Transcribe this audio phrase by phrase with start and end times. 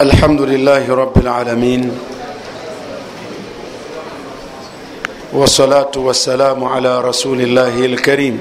[0.00, 1.98] الحمد لله رب العالمين
[5.32, 8.36] والصلاة والسلام على رسول الله الكريم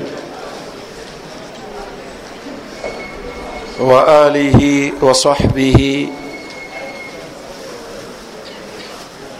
[3.79, 6.09] وآله وصحبه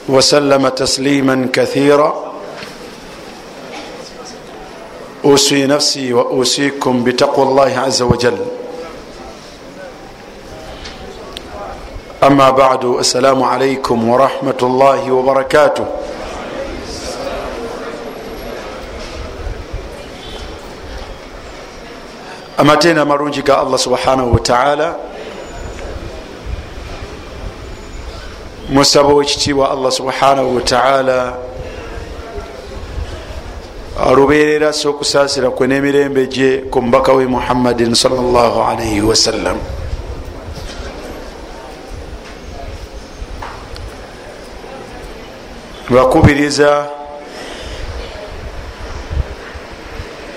[0.10, 2.34] وسلم تسليما كثيرا
[5.26, 8.55] أوصي نفسي وأوصيكم بتقوى الله عز وجل
[12.26, 15.86] أما بعد السلام عليكم ورحمة الله وبركاته.
[22.58, 24.96] amateena amalungi ga allah subhanahu wataala
[28.70, 31.38] musaba ekitiibwa allah subhanahu wataala
[34.08, 39.60] alubeerera si okusaasira kwe n'emirembe gye ku mubaka we muhammadin sallllah alaihi wasallam
[45.90, 46.88] bakubiriza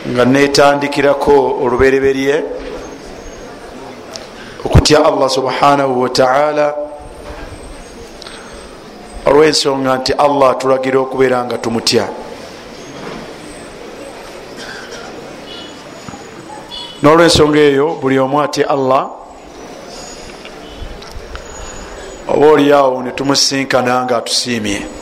[0.08, 2.44] nga netandikirako olubereberye
[4.64, 6.74] okutya allah subhanahu wataala
[9.26, 12.08] olwensonga nti allah atulagira okubeera nga tumutya.
[17.02, 19.02] N'olwensonga eyo buli omu atya allah
[22.28, 24.97] oba oliawo netumusinkana nga atusiimye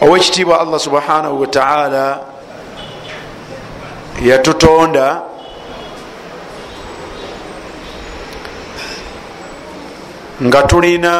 [0.00, 2.20] owekitiibwa allah subhanahu wataala
[4.22, 5.22] yatutonda
[10.42, 11.14] nga tulina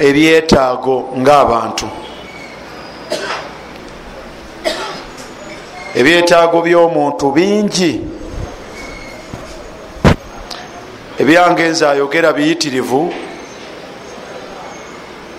[0.00, 1.88] ebyetaago ngaabantu
[5.94, 7.92] ebyetaago by'omuntu bingi.
[11.18, 13.14] Ebyangenza ayogera biyitirivu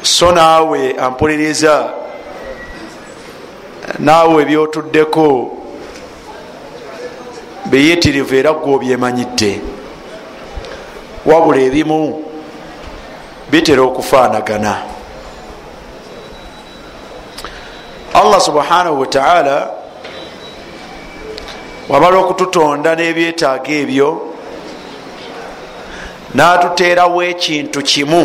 [0.02, 2.05] so naawe ampuliriza
[4.00, 5.52] naawe byotuddeko
[7.66, 9.62] biyitirivu era gwe obyemanyidde
[11.26, 12.24] wabula ebimu
[13.52, 14.74] bitera okufaanagana.
[18.14, 19.72] Allah subhanahu wataala
[21.90, 24.10] wamala okututonda n'ebyetaago ebyo
[26.36, 28.24] n'atuteerawo ekintu kimu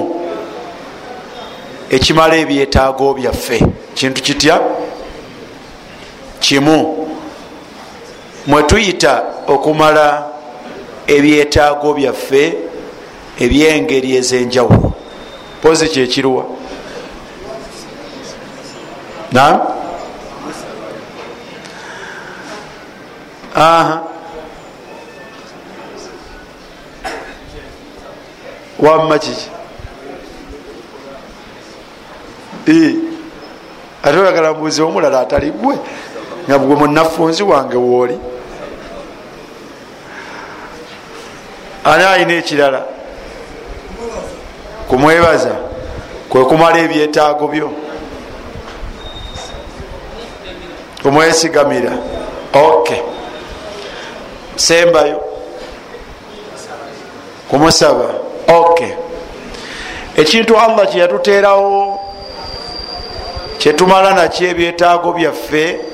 [1.91, 3.59] ekimala ebyetaago byaffe.
[3.95, 4.80] Kintu kitya
[6.41, 7.09] kimu.
[8.47, 10.27] Mwetuyita okumala
[11.07, 12.55] ebyetaago byaffe
[13.41, 14.93] ebyengeri ezenjawulo.
[15.63, 16.45] Pozi kyekiruwa
[19.33, 19.61] nam
[23.55, 24.03] aha.
[28.79, 29.51] Wamma kiki?
[34.03, 35.79] Ate oyagala mbuzi omulala atali gwe
[36.51, 38.19] nga bwe munafunzi wange wooli
[41.85, 42.85] ani alina ekirala?
[44.89, 45.55] Kumwebaza
[46.29, 47.71] kwe kumala ebyetaago byo.
[51.03, 51.93] Kumwesigamira.
[52.55, 53.03] Ok.
[54.57, 55.21] Sembayo.
[57.49, 58.05] Kumusaba.
[58.49, 58.97] Ok.
[60.17, 62.01] Ekintu allah kyeyatuteerawo
[63.59, 65.90] kyetumala nakyo ebyetaago byaffe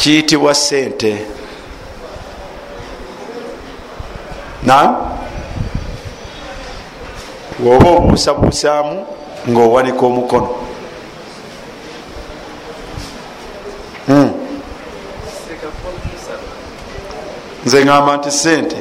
[0.00, 1.26] kiyitibwa sente
[4.62, 4.96] nam
[7.64, 9.06] woba obuusabuusaamu
[9.48, 10.48] ngaowanika omukono.
[17.66, 18.76] Nze ngamba nti sente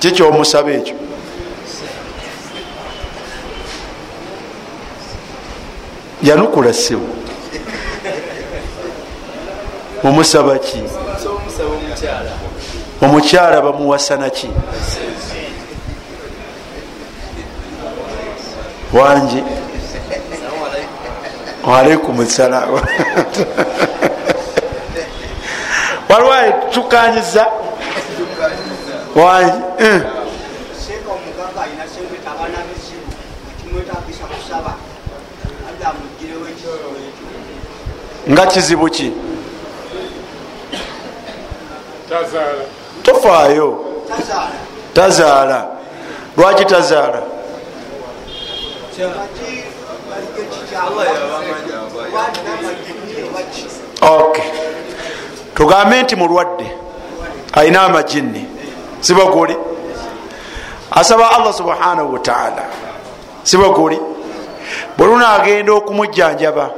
[0.00, 0.96] kikyomusaba ekyo?
[6.22, 7.17] Yanukula sibu
[10.04, 10.82] omusaba ki?
[13.02, 14.48] Omukyala bamuwasana ki
[18.92, 19.42] wangi
[21.66, 22.70] waleikum salam
[26.08, 27.46] waliwo tukanyiza.
[29.16, 29.62] Wangi
[38.30, 39.12] nga kizibu ki
[43.02, 43.84] tofaayo.
[44.94, 45.66] Tazaala.
[46.36, 47.22] Lwaki tazaala?
[54.02, 54.42] Ok.
[55.54, 56.72] Tugambe nti mulwadde
[57.52, 58.46] alina amajini
[59.00, 59.56] sibakuli
[60.90, 62.62] asaba allah subhanahu wataala
[63.42, 63.98] sibakuli
[64.96, 66.70] bwelunaagenda okumujjanjaba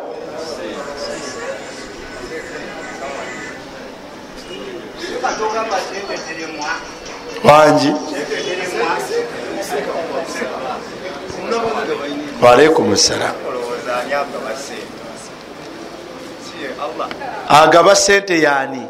[7.45, 7.95] wangi
[12.43, 13.35] walaikum salam
[17.49, 18.83] agaba sente yani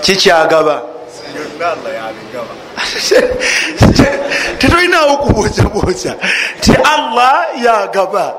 [0.00, 0.82] kikyagaba
[4.58, 6.14] tetulinawo kubuuzabuuza
[6.60, 8.34] ti allah yagaba.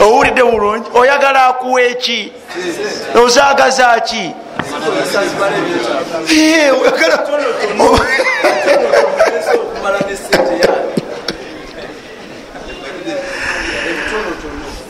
[0.00, 0.90] Owulidde bulungi.
[0.94, 2.32] Oyagala akuwa eki?
[3.24, 4.30] Ozaagaza ki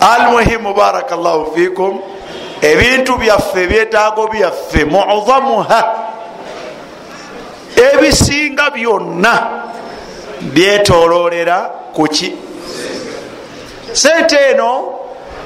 [0.00, 2.00] almuhimu baraka llahu fikum.
[2.62, 5.94] Ebintu byaffe ebyetaago byaffe muzamuha.
[7.76, 9.50] Ebisinga byonna
[10.40, 12.32] byetololera kuki
[13.92, 14.94] sente eno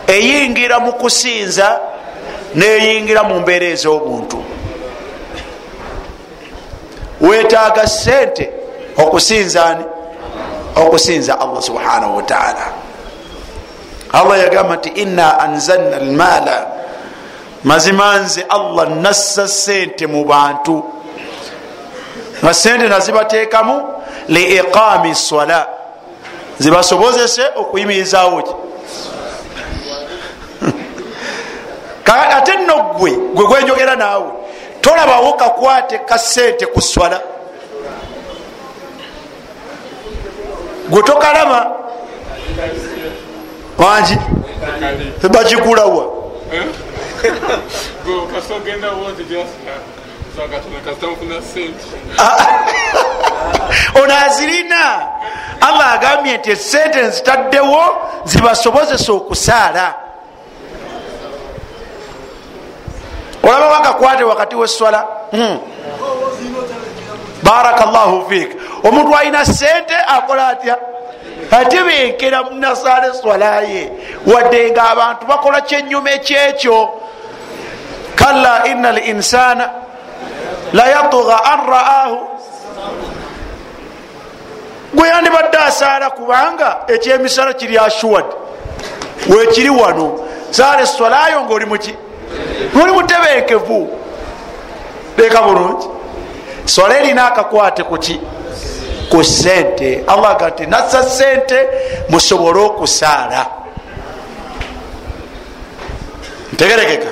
[0.07, 1.81] eyingira mu kusinza
[2.59, 4.39] neyingira mu mbeera ez'obuntu
[7.21, 8.45] wetaaga sente
[8.97, 9.85] okusinzani
[10.77, 12.67] okusinza allah subhanahu wataala
[14.13, 16.67] allah yagamba nti inna anzalna almaala.
[17.65, 20.85] Mazima nze allah nassa sente mu bantu.
[22.43, 23.83] Nga sente nazibateekamu
[24.29, 25.67] liiqami sola
[26.59, 28.55] zibasobozese okuyimirizaawo ki
[32.15, 34.31] ate nno gwe gwe gwenjogera naawe
[34.81, 37.21] tolabawo kakwate ka sente ku swala.
[40.91, 41.73] Gwe tokalaba
[43.79, 44.19] wangi
[45.31, 46.05] bakikulawa
[53.95, 55.09] ono azirina.
[55.61, 57.83] Allah agambye nti esente nzitaddewo
[58.25, 59.95] zibasobozesa okusaala
[63.43, 65.07] olaba wakakwate wakati weswala.
[65.31, 65.59] Hmm.
[67.43, 68.57] baraka llahu fik.
[68.85, 70.77] Omuntu alina sente akola atya?
[71.51, 73.93] Ate benkera munasaala eswala ye.
[74.27, 76.91] Wadde nga abantu bakola kyenyuma ekyekyo.
[78.15, 79.71] Kalla ina linsana
[80.73, 82.19] layatuga an raahu.
[84.95, 88.25] Gwe yandibadde asaala kubanga ekyemisala kiri ashuwad
[89.29, 90.21] wekiri wano.
[90.51, 91.95] Saala eswalayo ngaoli muki
[92.83, 93.99] oli mutebenkevu
[95.17, 95.87] leka bulungi.
[96.65, 98.21] Swala erina akakwate kuki
[99.11, 101.69] ku sente allah aga nti nassa sente
[102.09, 103.47] musobole okusaala.
[106.53, 107.09] Ntegerekeka.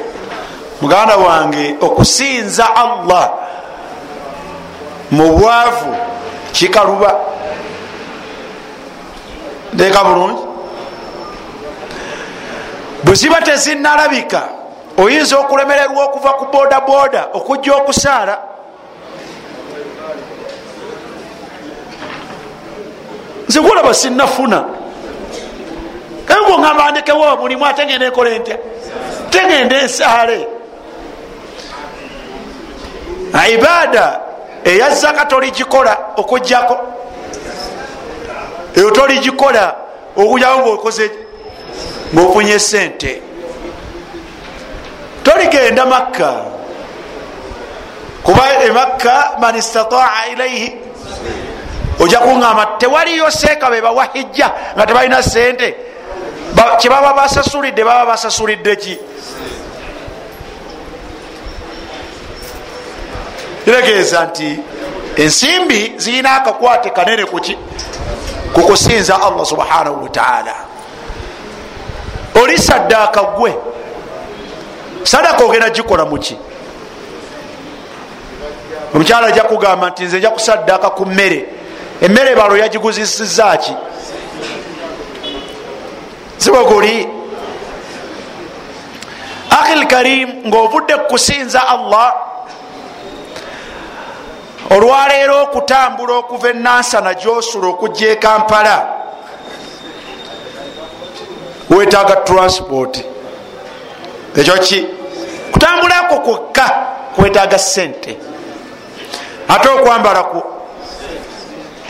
[0.80, 3.32] Muganda wange okusinza allah
[5.10, 5.96] mu bwavu
[6.52, 7.14] kikaluba.
[9.72, 10.42] Leka bulungi.
[13.04, 14.55] Bwe ziba tezinalabika
[14.98, 18.38] oyinza okulemererwa okuva ku boda boda okujja okusaala?
[23.48, 24.64] Nze kulaba sinafuna
[26.26, 28.58] kagoŋamba ndekewo mulimu ate ngenda ekole ntya
[29.30, 30.48] tegenda ensaale.
[33.52, 34.20] Ibaada
[34.64, 36.76] eyazaka toligikola okujjako.
[38.76, 39.74] Eyo toligikola
[40.16, 41.10] okujjako ngaokoze
[42.14, 43.22] ngaofunye sente
[45.26, 46.32] toligenda makka.
[48.22, 50.72] Kuba emakka man istataa ilaihi
[52.00, 55.74] ojja kuŋama tewaliyo seeka bebawa hijja nga tebalina sente
[56.78, 58.98] kyebaba basasulidde baba basasulidde ki?
[63.64, 64.58] Kitegeeza nti
[65.16, 67.58] ensimbi zirina akakwate kanene kuki
[68.52, 70.54] kukusinza allah subhanahu wataala
[72.42, 73.54] oli saddaaka gwe
[75.06, 76.36] sadaka ogenda gikola muki?
[78.94, 81.44] Omukyala ajja kugamba nti nze nja kusaddaaka ku mmere.
[82.02, 83.74] Emmere balo yagiguzisizaaki
[86.38, 87.08] sibaguli
[89.50, 92.14] akhil karim ngaovudde kukusinza allah
[94.70, 98.86] olwaleero okutambula okuva enansana gyosula okujja ekampala
[101.70, 103.04] wetaaga transport.
[104.36, 104.95] Ekyo ki
[105.56, 106.70] kutambulako kwokka
[107.16, 108.16] kwetaaga sente
[109.48, 110.42] ate okwambalaku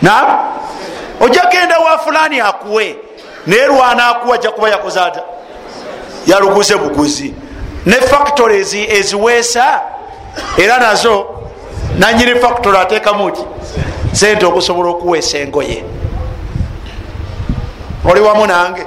[0.03, 0.39] na?
[1.21, 2.97] Ojja genda wa fulani akuwe
[3.47, 5.23] naye lwana akuwa ajja kuba yakoze ata
[6.27, 7.35] yaluguze buguzi.
[7.87, 9.81] Ne factories eziweesa
[10.59, 11.27] era nazo
[11.99, 13.45] nanyini factory ateekamuki
[14.13, 15.85] sente okusobola okuweesa engoye.
[18.11, 18.87] Oli wamu nange.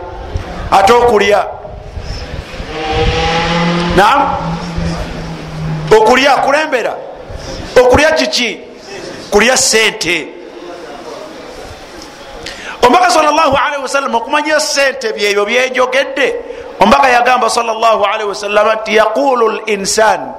[0.71, 1.45] Ate okulya.
[3.95, 4.29] Nam
[5.91, 6.95] okulya kulembera.
[7.75, 8.59] Okulya kiki?
[9.31, 10.39] Kulya sente
[12.89, 16.35] omubaka salllahualaihi wasallam okumanya sente byebyo byenjogedde.
[16.79, 20.33] Omubaka yagamba salllahualaihi wasallama nti yaqulu linsan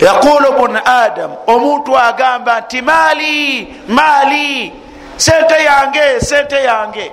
[0.00, 1.30] yaqulu bun adam.
[1.46, 4.72] Omuntu agamba nti maali maali
[5.16, 7.12] sente yange sente yange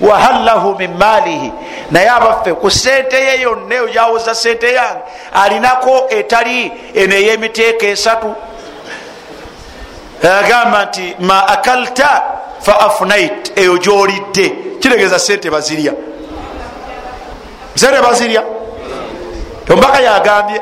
[0.00, 1.52] wahal lahu min maalihi
[1.90, 5.02] naye abaffe ku sente ye yonna eyo gyawuza sente yange
[5.32, 8.34] alinako etali eno ey'emiteeka esatu.
[10.22, 12.22] Agamba nti ma akalta
[12.60, 14.78] fa afnait eyo gyolidde.
[14.80, 15.92] Kiregeza sente bazirya.
[17.74, 18.42] Sente bazirya.
[19.70, 20.60] Ombaka yagambye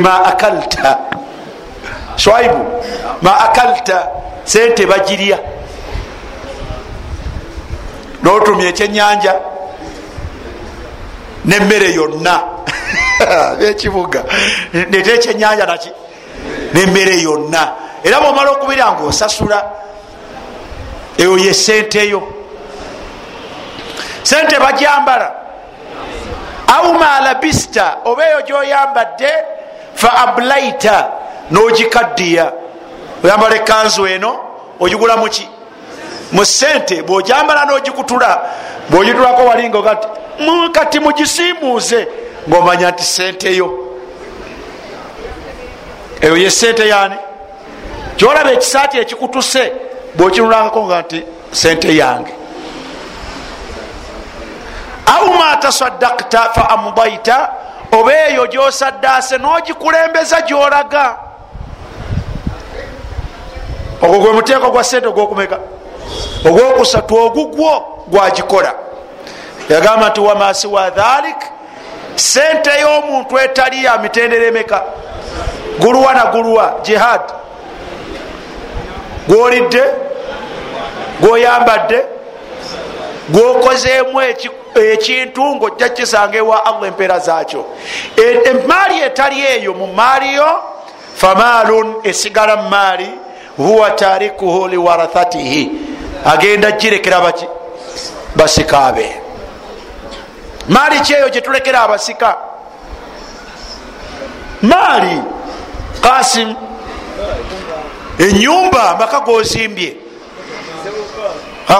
[0.00, 0.98] ma akalta.
[2.16, 2.64] Swaibu
[3.22, 4.08] ma akalta
[4.44, 5.38] sente bagirya
[8.22, 9.34] notumya ekyenyanja
[11.44, 12.40] nemmere yonna.
[13.70, 14.24] Ekibuga
[14.72, 15.90] nete ekyenyanja naki?
[16.74, 17.72] Nemmere yonna.
[18.04, 19.70] Era bwomala okubira nga osasula
[21.18, 22.22] eyo ye senteyo
[24.22, 25.34] sente bajambala.
[26.66, 29.30] Au malabista oba eyo gyoyambadde
[29.94, 31.12] fa ablaita
[31.50, 32.52] nogikaddiya.
[33.24, 34.40] Oyambala ekanzu eno
[34.80, 35.48] ogigula muki
[36.32, 38.40] mu sente bwojambala nogikutula
[38.88, 40.08] bwogitulako walinga kati
[40.72, 42.08] kati mugisimuuze
[42.48, 43.90] ngaomanya nti senteyo
[46.20, 47.16] eyo ye sente yani
[48.16, 49.72] gyolaba ekisaati ekikutuse
[50.14, 51.22] bwokinulangako nga nti
[51.52, 52.34] sente yange.
[55.06, 57.50] Au ma tasadakta fa amdaita
[57.92, 61.16] oba eyo gyosaddaase nogikulembeza gyolaga.
[64.02, 65.58] Ogwo gwe muteeko gwa sente ogwokumeka
[66.48, 68.74] ogwokusatu ogugwo gwagikola.
[69.68, 71.36] Yagamba nti wamasi wa dhalik?
[72.14, 74.82] Sente y'omuntu etali ya mitendera emeka?
[75.78, 77.20] Guluwa na guluwa jihad.
[79.28, 79.82] Gwolidde?
[81.20, 82.04] Gwoyambadde?
[83.28, 84.20] Gwokozeemu
[84.74, 87.64] ekintu ngaojja kisanga ewa allah empeera zakyo
[88.44, 90.62] emaali etali eyo mu maaliyo
[91.14, 93.10] famaalun esigala mu maali
[93.56, 95.70] huwa tarikuhu liwarathatihi
[96.24, 97.46] agenda girekera baki?
[98.36, 99.20] Basikabe.
[100.68, 102.36] Maali kyeyo gyetulekera abasika?
[104.62, 105.22] Maali.
[106.00, 106.56] Kasim.
[108.18, 109.96] Enyumba maka gozimbye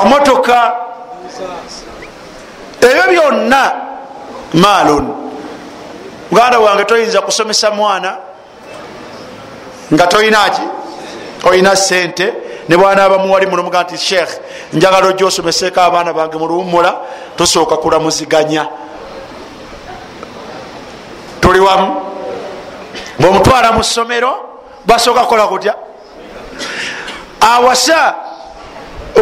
[0.09, 0.73] motoka
[2.81, 3.73] ebyo byonna
[4.53, 5.07] maalun
[6.31, 8.17] muganda wange toyinza kusomesa mwana?
[9.93, 10.63] Nga toyinaki
[11.45, 12.35] oyina sente
[12.71, 14.31] ne bwana abamuwali munomuga nti sheekh
[14.73, 16.97] njagala ojja osomeseko abaana bange muluwumula
[17.37, 18.67] tosooka kulamuziganya.
[21.41, 21.97] Tuli wamu.
[23.19, 24.33] Bwomutwala mu ssomero
[24.87, 25.75] basooka kukola kutya?
[27.41, 28.15] Awasa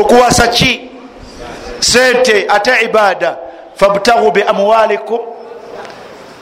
[0.01, 0.91] okuwasa ki?
[1.81, 3.37] Sente ate ibada
[3.75, 5.21] fabtagu beamwalikum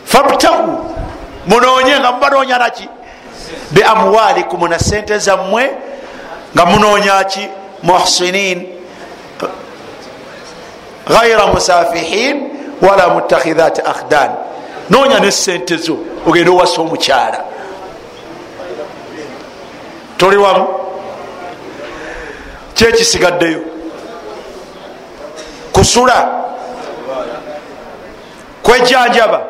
[0.05, 0.95] fabtagu
[1.47, 2.89] munonye nga mubanoonya naki
[3.71, 5.71] beamwalikum na sente zammwe
[6.57, 7.49] nga munonya ki?
[7.83, 8.65] Muhsinin.
[11.05, 12.49] Ghaira musafihin
[12.81, 14.33] wala mutakhidhat akhdan.
[14.89, 17.45] Nonya ne sente zo ogenda owasa omukyala.
[20.17, 20.67] Toli wamu?
[22.75, 23.61] Kyekisigaddeyo?
[25.73, 26.29] Kusula?
[28.63, 29.41] Kwejanjaba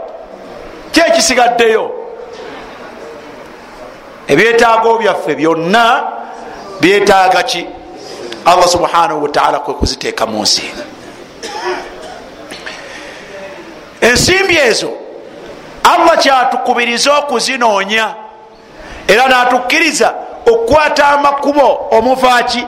[0.92, 1.90] kyekisigaddeyo?
[4.28, 6.15] Ebyetaago byaffe byonna
[6.86, 7.66] byetaaga ki?
[8.44, 10.72] Allah subhanahu wataala kwe kuziteeka mu nsi.
[14.00, 14.92] Ensimbi ezo
[15.82, 18.14] allah kyatukubiriza okuzinoonya
[19.08, 20.14] era natukkiriza
[20.46, 22.66] okukwata amakubo omuva ki?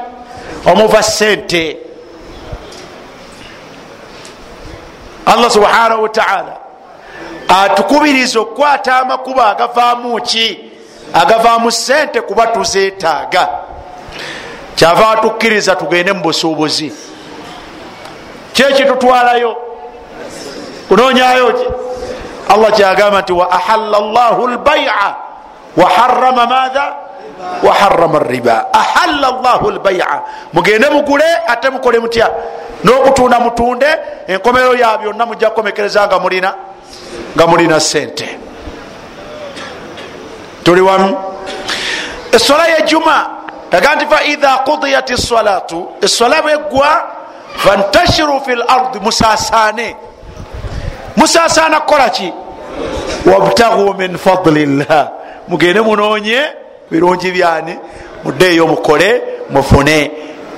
[0.66, 1.76] Omuva sente
[5.26, 6.56] allah subhanahu wataala
[7.48, 10.58] atukubiriza okukwata amakubo agavaamu ki?
[11.12, 13.67] Agavaamu sente kuba tuzeetaaga
[14.76, 16.92] kyava atukkiriza tugende mu busuubuzi.
[18.52, 19.56] Kyekitutwalayo
[20.88, 21.66] kunoonyayo ki?
[22.48, 25.14] Allah kyagamba nti wa ahalla llahu lbaia
[25.76, 26.94] waharama madha
[27.62, 30.22] waharama riba ahalla llahu lbaia
[30.52, 32.30] mugende mugule ate mukole mutya.
[32.84, 33.86] N'okutunda mutunde
[34.26, 36.54] enkomero ya byonna mujja kukomekereza nga mulina
[37.36, 38.38] nga mulina sente
[40.62, 41.16] tuli wamu.
[42.32, 43.37] Esola yejuma
[43.72, 46.88] aga nti faidha kudiyat salatu esola bweggwa
[47.56, 49.96] fantashiru fi lardi musasane
[51.16, 52.32] musasana kukolaki
[53.26, 55.10] wabtagu min fadlillah.
[55.48, 56.42] Mugende munonye
[56.90, 57.78] birungi byani?
[58.24, 60.10] Muddeeyo mukole mufune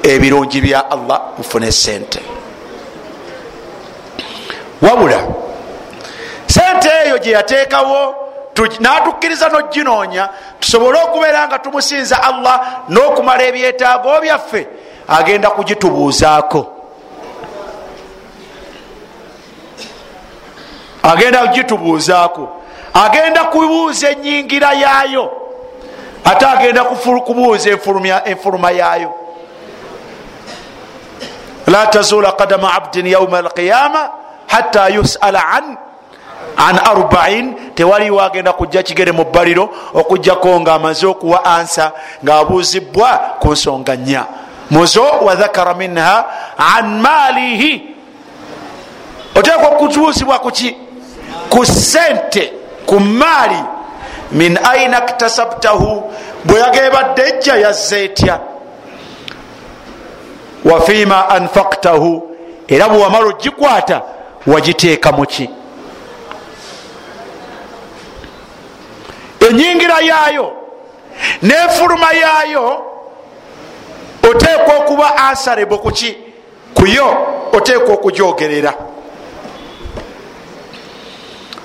[0.03, 2.21] ebirungi bya allah mufune sente
[4.83, 5.21] wabula
[6.47, 8.15] sente eyo gyeyateekawo
[8.81, 10.29] natukkiriza noginoonya
[10.61, 14.69] tusobole okubeera nga tumusinza allah n'okumala ebyetaago byaffe
[15.09, 16.77] agenda kugitubuuzaako.
[21.03, 22.49] Agenda kugitubuuzaako.
[22.95, 25.33] Agenda kubuuza enyingira yaayo
[26.25, 27.71] ate agenda kubuuza
[28.25, 29.15] enfuluma yaayo.
[31.67, 34.11] La tazula qadama abdin yauma alqiyama
[34.47, 35.77] hatta yusala an
[36.57, 41.93] an arbain tewaliwo agenda kujja kigere mu bbaliro okujjako nga amaze okuwa ansa
[42.25, 43.09] ngaabuuzibwa
[43.41, 44.25] ku nsonga nnya.
[44.71, 46.25] Muzo wadhakara minha
[46.59, 47.83] an maalihi.
[49.35, 50.77] Oteekwa okutubuuzibwa kuki
[51.49, 52.53] ku sente
[52.87, 53.63] ku maali.
[54.33, 56.13] Min aina ktasabtahu
[56.45, 58.41] bwe yagebadde ejja yazze etya?
[60.65, 62.37] Wafima anfaktahu
[62.69, 64.03] era bwe wamala ogikwata
[64.47, 65.51] wagiteeka muki
[69.49, 70.53] enyingira yaayo
[71.43, 72.87] nefuluma yaayo
[74.31, 76.17] oteekwa okuba ansarebo kuki
[76.75, 77.17] kuyo
[77.53, 78.75] oteekwa okugyogerera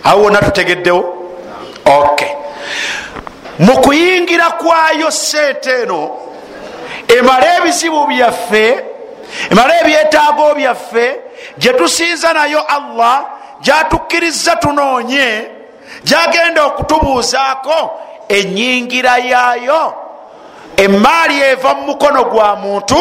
[0.04, 1.16] awo wona tutegeddewo?
[1.86, 2.26] Ok.
[3.60, 6.18] Mu kuyingira kwayo sente eno
[7.08, 8.84] emala ebizibu byaffe
[9.52, 11.20] emala ebyetaago byaffe
[11.58, 13.26] gyetusinza nayo allah
[13.62, 15.55] gyatukkiriza tunoonye
[16.08, 17.78] gyagenda okutubuuzaako
[18.28, 19.94] enyingira yaayo.
[20.78, 23.00] Emaali eva mu mukono gwa muntu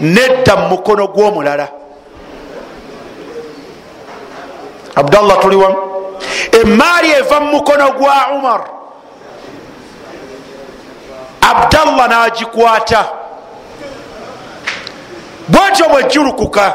[0.00, 1.68] nedda mu mukono gw'omulala.
[4.96, 5.78] Abdallah tuliwamu
[6.60, 8.60] emaali eva mu mukono gwa umar.
[11.40, 13.04] Abdallah nagikwata.
[15.48, 16.74] Bwetyo bwejulukuka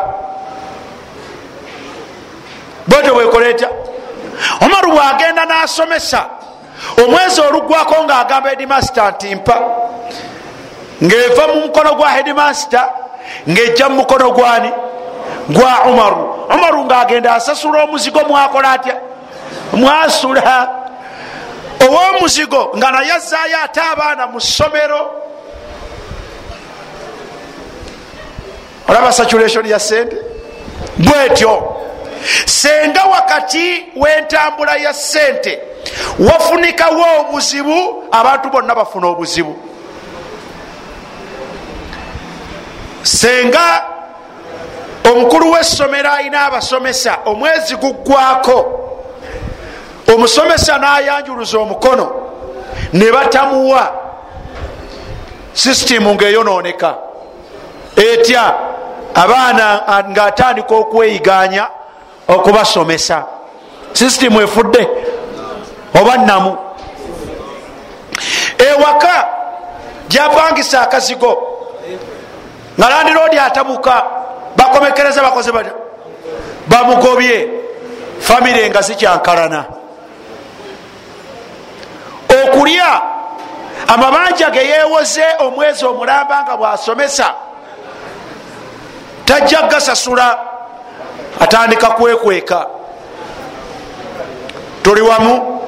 [2.88, 3.70] bwetyo bwekoleeta
[4.62, 6.25] omaru bwagenda nasomesa.
[7.06, 9.62] Omwezi olugwako ngaagamba hedimasta nti mpa
[11.04, 12.89] ngaeva mu mukono gwa hedimasta
[13.49, 14.71] ngaejja mu mukono gwani?
[15.49, 18.95] Gwa umaru umaru ngaagenda asasula omuzigo mwakola atya?
[19.73, 20.69] Mwasula.
[21.88, 25.12] Owomuzigo nga naye azaayo ate abaana mu ssomero.
[28.88, 30.17] Olaba saturation ya sente?
[30.97, 31.75] Bwetyo
[32.46, 35.60] senga wakati wentambula ya sente.
[36.20, 39.56] Wafunikawo obuzibu abantu bonna bafuna obuzibu.
[43.04, 43.84] Senga
[45.12, 48.80] omukulu w'essomero alina abasomesa omwezi guggwako
[50.14, 52.12] omusomesa nayanjuluza omukono
[52.94, 53.94] ne batamuwa.
[55.54, 56.96] Sisitimu ngaeyononeka
[57.96, 58.54] etya?
[59.16, 61.68] Abaana ngaatandika okweyiganya
[62.30, 63.26] okubasomesa.
[63.94, 64.88] Sisitimu efudde
[66.02, 66.58] oba namu
[68.58, 69.28] ewaka
[70.10, 71.32] gyapangisa akazigo
[72.80, 74.04] nga landiroodi atabuka
[74.56, 75.72] bakomekereza bakoze bata
[76.68, 77.50] bamugobye
[78.20, 79.65] famire nga zikyankalana.
[82.44, 83.02] Okulya
[83.88, 87.34] amabanja ge yewoze omwezi omulamba nga bwasomesa
[89.26, 90.49] tajja gasasula
[91.39, 92.65] atandika kwekweka.
[94.84, 95.62] Tuli wamu?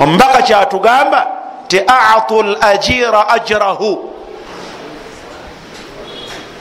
[0.00, 1.26] Omubaka kyatugamba
[1.68, 1.80] ti
[2.16, 4.10] atu lajira ajrahu.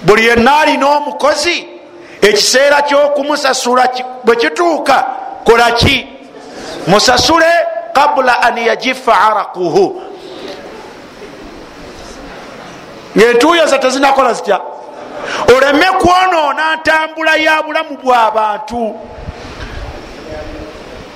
[0.02, 1.68] Buli yenna alina omukozi
[2.22, 3.90] ekiseera kyokumusasula
[4.24, 5.06] bwe kituuka
[5.46, 6.08] kolaki
[6.88, 7.46] musasule
[7.94, 10.02] qabula an yajifa arakuhu
[13.18, 14.60] ngaentuuyoza tezinakola zitya
[15.56, 18.96] oleme kwonoona ntambula ya bulamu bw'abantu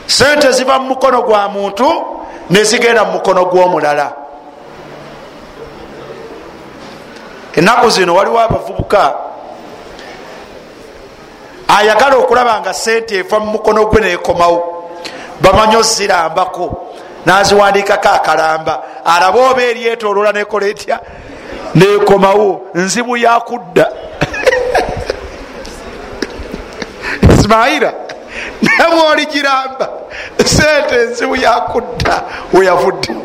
[0.08, 1.88] sente ziva mu mukono gwa muntu
[2.50, 4.14] nezigenda mu mukono gw'omulala.
[7.56, 9.14] Ennaku zino waliwo abavubuka
[11.68, 14.74] ayagala okulaba nga sente eva mu mukono gwe nekomawo.
[15.42, 16.94] Bamanyi ozirambako
[17.26, 18.84] naziwandikako akalamba.
[19.06, 21.00] Alabe oba eryetolola nekola etya
[21.78, 23.86] nekomawo nzibu yakudda.
[27.40, 27.94] Ismaira
[28.62, 29.90] nabwoli giramba
[30.46, 32.22] sente nzibu yakudda
[32.54, 33.16] weyavudde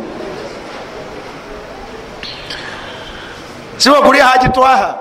[3.77, 4.95] siwe kuli haji twaha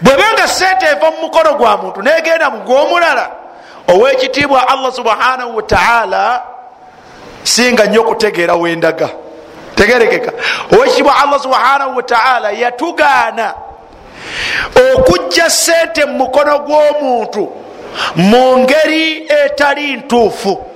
[0.00, 3.30] bwebanga sente eva mu mukono gwa muntu negenda mu gwomulala
[3.88, 6.42] owekitiibwa allah subhanahu wataala
[7.46, 9.08] singa nnyo okutegeera wendaga.
[9.74, 10.32] Tegerekeka
[10.72, 13.54] owekitiibwa allah subhanahu wataala yatugaana
[14.94, 17.52] okujja sente mu mukono gw'omuntu
[18.16, 20.66] mu ngeri etali ntuufu.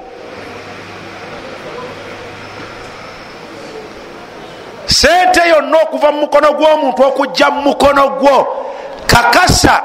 [4.86, 8.66] Sente yonna okuva mu mukono gw'omuntu okujja mu mukono gwo.
[9.06, 9.82] Kakasa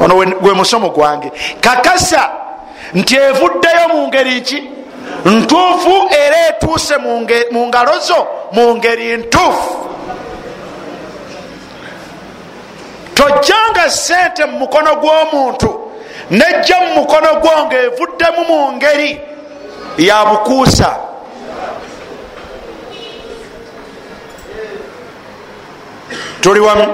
[0.00, 1.32] ono gwe musomo gwange.
[1.60, 2.30] Kakasa
[2.94, 4.75] nti evuddeyo mu ngeri ki
[5.24, 6.96] ntuufu era etuuse
[7.52, 9.74] mu ngalo zo mu ngeri ntuufu.
[13.14, 15.70] Tojjanga sente mu mukono gw'omuntu
[16.30, 19.20] nejja mu mukono gwo ngaevuddemu mu ngeri
[19.98, 20.90] ya bukuusa.
[26.40, 26.86] Tuli wamu?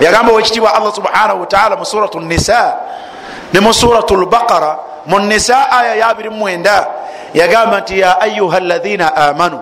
[0.00, 2.76] Yagamba wekitiibwa allah subhanahu wataala mu surat nisa
[3.52, 4.78] ne mu surat lbaqara
[5.08, 6.86] mu nisa aya ya 29
[7.34, 9.60] yagamba nti ya ayuha lathina amanu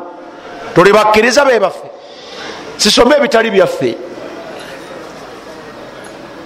[0.74, 1.88] tuli bakkiriza be baffe.
[2.76, 3.96] Sisome ebitali byaffe.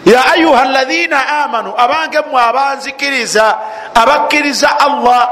[0.07, 3.59] Ya ayuha lathina amanu abange mwe abanzikiriza
[3.95, 5.29] abakkiriza allah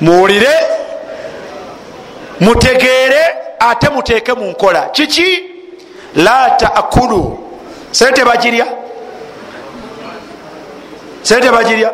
[0.00, 0.54] muwulire
[2.40, 3.22] mutegeere
[3.58, 4.82] ate muteeke mu nkola.
[4.92, 5.42] Kiki?
[6.16, 7.38] La taakulu
[7.90, 8.66] sente bagirya
[11.26, 11.90] sente bagirya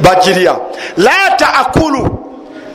[0.00, 0.56] bagirya
[0.96, 2.02] la taakulu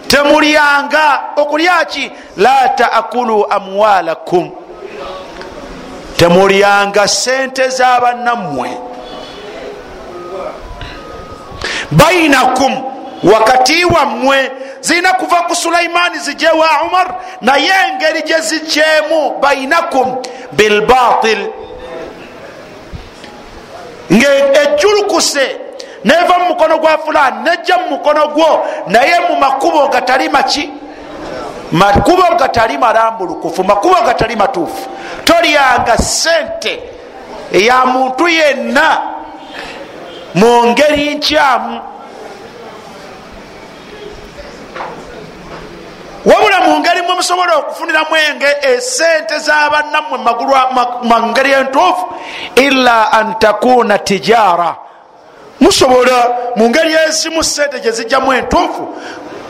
[0.07, 1.19] temulyanga.
[1.37, 4.51] Okulyaki la taakulu amwalakum.
[6.17, 8.69] Temulyanga sente zabannammwe
[11.91, 12.83] bainakum.
[13.23, 14.51] Wakati wammwe.
[14.81, 17.15] Zirina kuva ku sulaimani zijje wa umar.
[17.41, 20.15] Naye engeri gye zijjemu bainakum.
[20.51, 21.47] Bilbatil
[24.13, 25.66] ngaejulukuse
[26.03, 30.69] neva mu mukono gwa fulani nejja mu mukono gwo naye mu makubo gatali maki.
[31.71, 34.89] Makubo gatali malambulukufu makubo gatali matuufu.
[35.23, 36.79] Tolyanga sente
[37.51, 39.01] eya muntu yenna
[40.35, 41.81] mu ngeri nkyamu.
[46.25, 48.15] Wabula mu ngeri mwe musobola okufuniramu
[48.61, 50.17] esente zabannammwe
[51.03, 52.05] mu ngeri entuufu
[52.55, 54.86] ila an takuna tijara
[55.59, 58.95] musobola mu ngeri ezimu sente gye zijjamu entuufu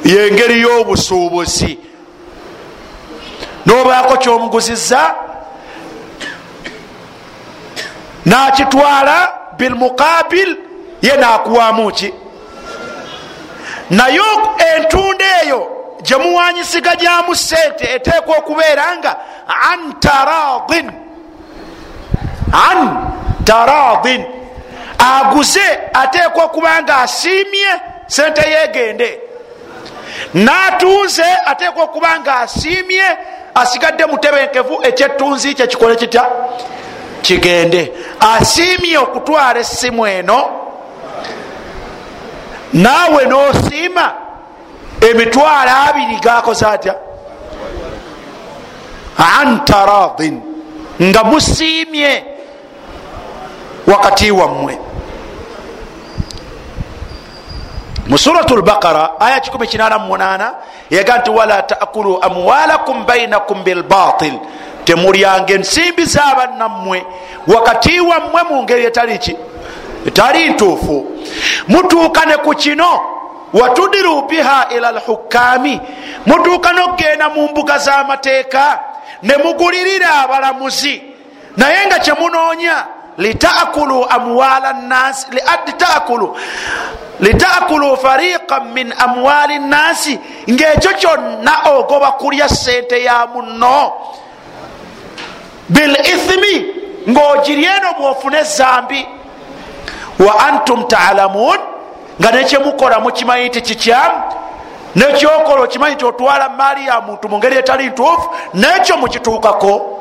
[0.06, 1.80] yengeri y'obusuubuzi.
[3.66, 5.16] Nobaako kyomuguziza
[8.26, 10.58] nakitwala bilmukabil
[11.02, 12.14] ye nakuwamu ki?
[13.90, 14.22] Naye
[14.76, 15.68] entunda eyo
[16.02, 19.18] gyemuwanyisiga gyamu sente eteekwa okubeera nga
[19.72, 20.92] an taradin.
[22.52, 22.98] An
[23.44, 24.37] taradin
[24.98, 27.72] aguze ateekwa okuba nga asiimye
[28.08, 29.20] sente yegende
[30.34, 33.04] n'atunze ateekwa okuba nga asiimye
[33.56, 36.26] asigadde mutebenkevu ekyettunzi kye kikole kitya?
[37.22, 37.94] Kigende.
[38.20, 40.50] Asiimye okutwala essimu eno
[42.74, 44.14] naawe n'osiima
[45.10, 46.96] emitwalo abiri gakoze atya?
[49.18, 50.42] An taradin
[51.02, 52.26] nga musiimye
[53.88, 54.87] wakati wammwe
[58.08, 60.52] mu surat lbaqara aya 188
[60.90, 64.40] yaga nti wala taakulu amwalakum bainakum bilbatil.
[64.86, 67.06] Temulyanga ensimbi zabannammwe
[67.48, 69.36] wakati wammwe mu ngeri etali ki?
[70.06, 71.12] Etali ntuufu.
[71.68, 73.02] Mutuuka ne ku kino
[73.54, 75.82] watudiru biha ila lhukami
[76.26, 78.80] mutuuka nokgenda mu mbuga z'amateeka
[79.24, 81.02] ne mugulirira abalamuzi.
[81.58, 82.86] Naye nga kyemunoonya
[83.18, 85.28] litakulu amwala nnasi
[85.66, 86.38] litakulu
[87.20, 93.92] litakulu fariqan min amwali nnasi ngaekyo kyonna ogoba kulya sente ya munno
[95.70, 96.66] bilithimi
[97.10, 99.08] ngaogirya eno bwofune ezambi
[100.20, 101.60] wa antum talamun
[102.22, 104.22] nga nekyemukola mukimanyi nti kikyamu
[104.96, 109.97] nekyokola okimanyi nti otwala maali ya muntu mu ngeri etali ntuufu nekyo mukituukako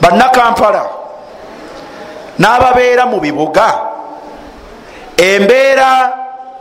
[0.00, 0.88] bannakampala
[2.38, 3.78] n'ababeera mu bibuga.
[5.16, 6.12] Embeera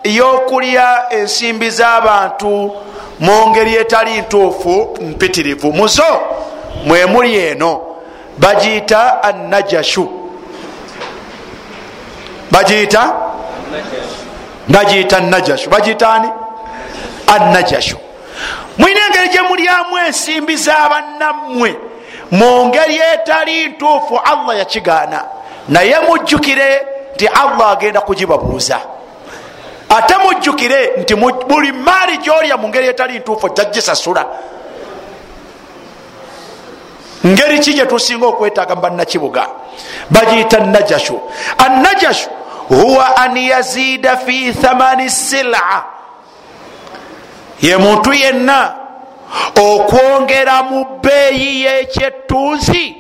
[0.03, 2.71] y'okulya ensimbi z'abantu
[3.19, 5.73] mu ngeri etali ntuufu mpitirivu.
[5.73, 6.21] Muzo
[6.85, 7.81] mwemuli eno
[8.37, 10.09] bagiyita annajashu.
[12.51, 13.13] Bagiyita?
[14.67, 16.29] Bagiyita najashu bagiyitaani
[17.27, 17.97] anajashu
[18.77, 21.75] mwina engeri gye mulyamu ensimbi z'abannammwe
[22.31, 25.23] mu ngeri etali ntuufu allah yakigaana.
[25.67, 28.79] Naye mujjukire nti allah agenda kugibabuuza.
[29.89, 31.15] Ate mujjukire nti
[31.47, 34.25] buli maali gyolya mu ngeri etali ntuufu ojja gisasula
[37.27, 39.47] ngeri ki gyetusinga okwetaaga mubanakibuga
[40.09, 41.21] bagiyita najashu.
[41.57, 42.29] Anajashu
[42.67, 45.83] huwa an yazida fi thamani sila.
[47.61, 48.75] Ye muntu yenna
[49.55, 52.95] okwongera mu bbeeyi yekyettunzi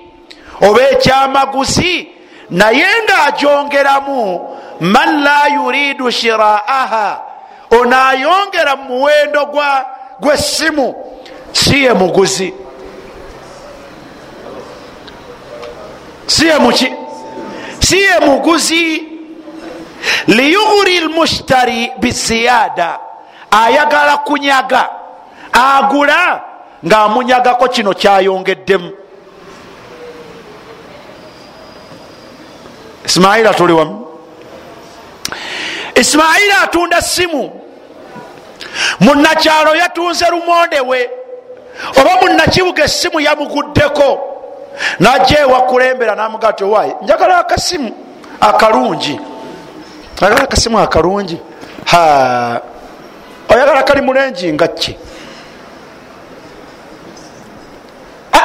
[0.61, 2.07] oba ekyamaguzi
[2.49, 7.21] naye ng'agyongeramu man la yuridu shiraaha
[7.71, 9.45] onaayongera mu muwendo
[10.21, 10.95] gw'essimu
[11.53, 12.53] si ye muguzi.
[16.27, 16.93] Si ye muki
[17.79, 19.09] si ye muguzi.
[20.27, 22.99] Liyughuri lmushtari biziyada
[23.51, 24.89] ayagala kunyaga
[25.53, 26.41] agula
[26.85, 28.91] ng'amunyagako kino kyayongeddemu.
[33.05, 34.07] Isimaila tuli wamu.
[35.95, 37.61] Isimaila atunda simu
[38.99, 41.09] munakyalo yatunze lumonde we.
[42.01, 44.19] Oba munakibuga essimu yamuguddeko.
[44.99, 47.91] Najja ewakulembera namugaa ti owaayi njagala akasimu
[48.41, 49.19] akalungi.
[50.21, 51.37] Oyagala akasimu akalungi.
[53.49, 54.97] Oyagala kali mulengi nga ki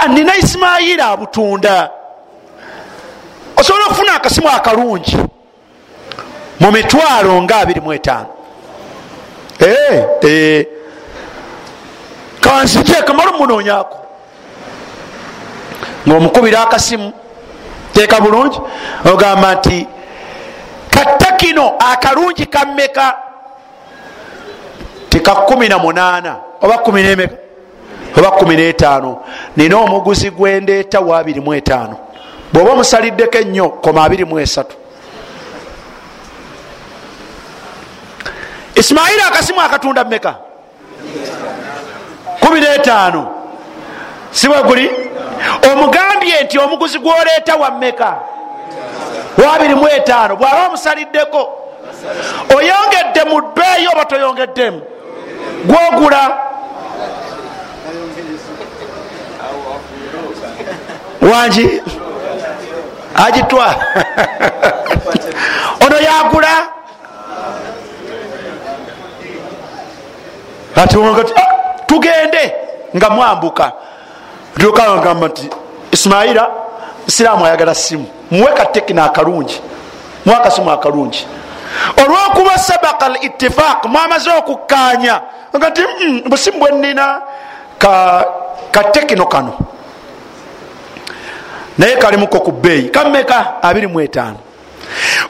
[0.08, 1.90] nina isimayira abutunda.
[3.56, 5.16] Osobola okufuna akasimu akalungi
[6.60, 8.24] mu mitwalo nga 25
[12.40, 13.98] kansije kamala omunonyako
[16.08, 17.12] ngaomukubira akasimu.
[17.92, 18.60] Teeka bulungi.
[19.12, 19.86] Ogamba nti
[20.90, 23.14] katta kino akalungi kammeka
[25.08, 27.28] tika 18 oba 1
[28.18, 29.16] oba 15
[29.57, 31.94] nina omuguzi gwendeeta wa 25
[32.53, 34.64] bwoba omusaliddeko ennyo koma 23
[38.74, 40.35] isimaila akasimu akatunda meka
[42.40, 43.24] 15
[44.31, 44.90] sibwe guli?
[45.72, 48.16] Omugambye nti omuguzi gwoleeta wa meka
[49.38, 51.59] wa 25 bwaba omusaliddeko
[52.57, 54.81] oyongedde mu bbeeyi oba toyongeddemu?
[55.64, 56.38] Gwogula
[61.33, 61.83] wangi
[63.14, 63.74] agitwa
[65.87, 66.68] ono yagula?
[70.77, 70.96] Ati
[71.87, 72.53] tugende.
[72.96, 73.72] Nga mwambuka.
[74.59, 75.50] Tukagamba nti
[75.92, 76.46] isimaila
[77.07, 79.61] siraamu ayagala simu muwe katekina akalungi.
[80.24, 81.27] Muwe akasimu akalungi
[81.96, 85.20] olwokuba sabaka al itifaq mwamaze okukanya
[85.57, 85.83] nga nti
[86.29, 87.20] busimu bwenina
[88.74, 89.58] katekino kano.
[91.78, 94.34] Naye kalimuko ku bbeeyi kameka 25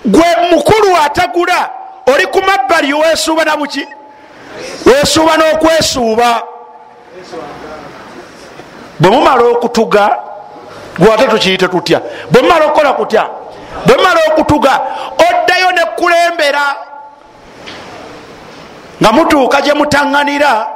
[0.04, 1.70] gwe mukulu atagula
[2.07, 3.87] oli ku mabbali wesuuba nabuki
[4.87, 6.42] wesuuba n'okwesuuba.
[9.00, 10.18] Bwe mumala okutuga
[10.98, 12.00] gwate tukiyite tutya?
[12.30, 13.28] Bwe mumala okukola kutya?
[13.87, 14.80] Bwe mumala okutuga
[15.18, 16.76] oddayo nekulembera
[19.02, 20.66] nga mutuuka gye mutaŋŋanira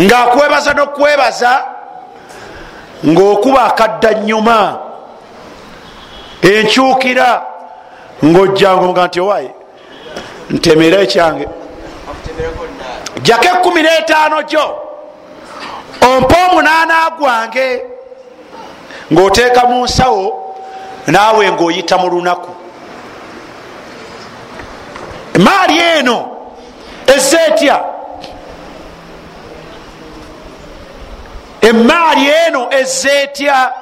[0.00, 1.52] ng'akwebaza n'okwebaza
[3.06, 4.78] ng'okuba akadda nyuma
[6.42, 7.28] enkyukira
[8.24, 9.50] ng'ojjanga omuga nti owaaye
[10.50, 11.46] ntemera ekyange
[13.22, 14.66] jako ekumi n'etaano gyo
[16.08, 17.66] ompa omunaana gwange
[19.12, 20.24] ng'oteeka mu nsawo
[21.06, 22.50] naawe ng'oyita mu lunaku.
[25.38, 26.18] Maali eno
[27.14, 27.93] ezza etya
[31.68, 33.72] emaali eno ezza etya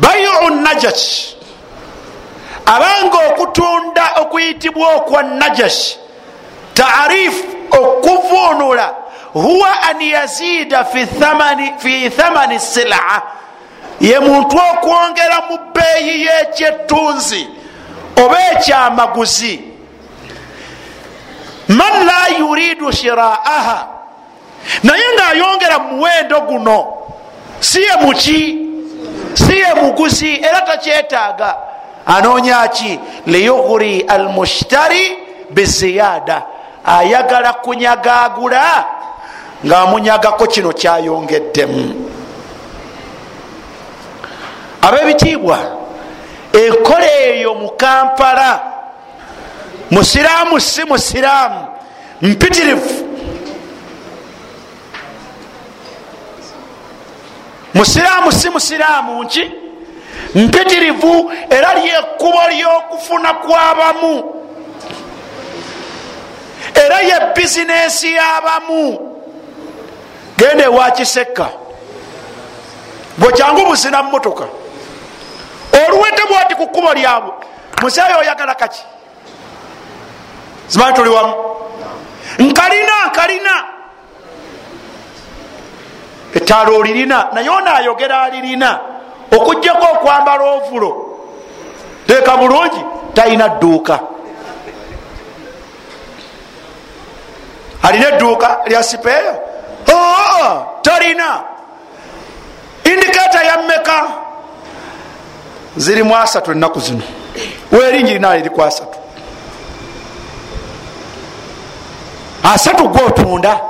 [0.00, 1.34] bayiu najas
[2.66, 5.96] abanga okutunda okuyitibwa okwa najas
[6.74, 8.94] taarifu okuvunula
[9.32, 11.06] huwa an yazida fi
[12.10, 13.22] thamani sila.
[14.00, 17.48] Ye muntu okwongera mu bbeeyi y'ekyettunzi
[18.24, 19.67] oba ekyamaguzi
[21.68, 23.88] man la yuridu shiraaha.
[24.82, 26.86] Naye ngaayongera mu muwendo guno
[27.60, 28.68] si ye muki?
[29.34, 30.40] Si ye muguzi?
[30.42, 31.56] Era takyetaaga.
[32.06, 33.00] Anoonya ki?
[33.26, 35.18] Liyughuri almushtari
[35.50, 36.42] biziyada.
[36.84, 38.84] Ayagala kunyagaagula
[39.66, 42.10] ngaamunyagako kino kyayongeddemu.
[44.82, 45.58] Ab'ebitiibwa
[46.52, 48.60] enkola eyo mu kampala
[49.90, 51.66] musiraamu si musiraamu
[52.22, 53.08] mpitirivu.
[57.74, 59.52] Musiraamu si musiraamu nki?
[60.34, 64.34] Mpitirivu era lyekkubo lyokufuna kwabamu.
[66.74, 69.14] Era ye bizinesi yabamu.
[70.36, 71.48] Genda ewakisekka
[73.18, 74.44] bwekyangu buzina mumotoka
[75.86, 77.32] oluwete bwati ku kkubo lyabwe.
[77.82, 78.82] Museeyo oyagala kaki
[80.68, 81.34] zimanyi tuli wamu
[82.38, 83.64] nkalina nkalina.
[86.34, 88.80] Etaala olirina naye onaayogera alirina.
[89.32, 91.18] Okugjako okwambala ovulo.
[92.06, 94.00] Teeka bulungi talina dduuka.
[97.82, 99.38] Alina edduuka lya sipeeya
[100.82, 101.40] talina.
[102.84, 104.06] Indiketa yammeka
[105.76, 107.02] zirimu asatu ennaku zino.
[107.72, 108.97] Weringi rina liriku asatu
[112.42, 113.60] asatu gwotunda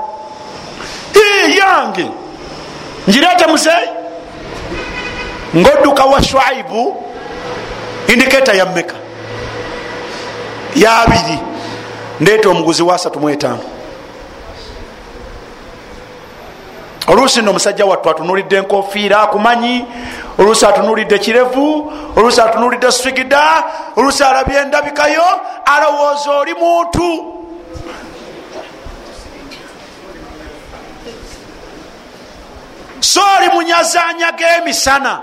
[1.59, 2.07] yange.
[3.09, 3.88] Njirete muzeyi
[5.57, 7.04] ngaodduka wa shwaibu
[8.07, 8.94] indiketa yammeka
[10.76, 11.38] yabiri
[12.20, 13.54] ndeeta omuguzi wa 35
[17.07, 19.85] oluusi no omusajja wattu atunulidde enkofiira akumanyi.
[20.38, 23.64] Oluusi atunulidde kirevu oluusi atunulidde swigida
[23.96, 25.24] oluusi alabye endabikayo
[25.64, 27.35] alowooza oli muntu
[33.00, 35.14] so oli munyazanya g'emisana.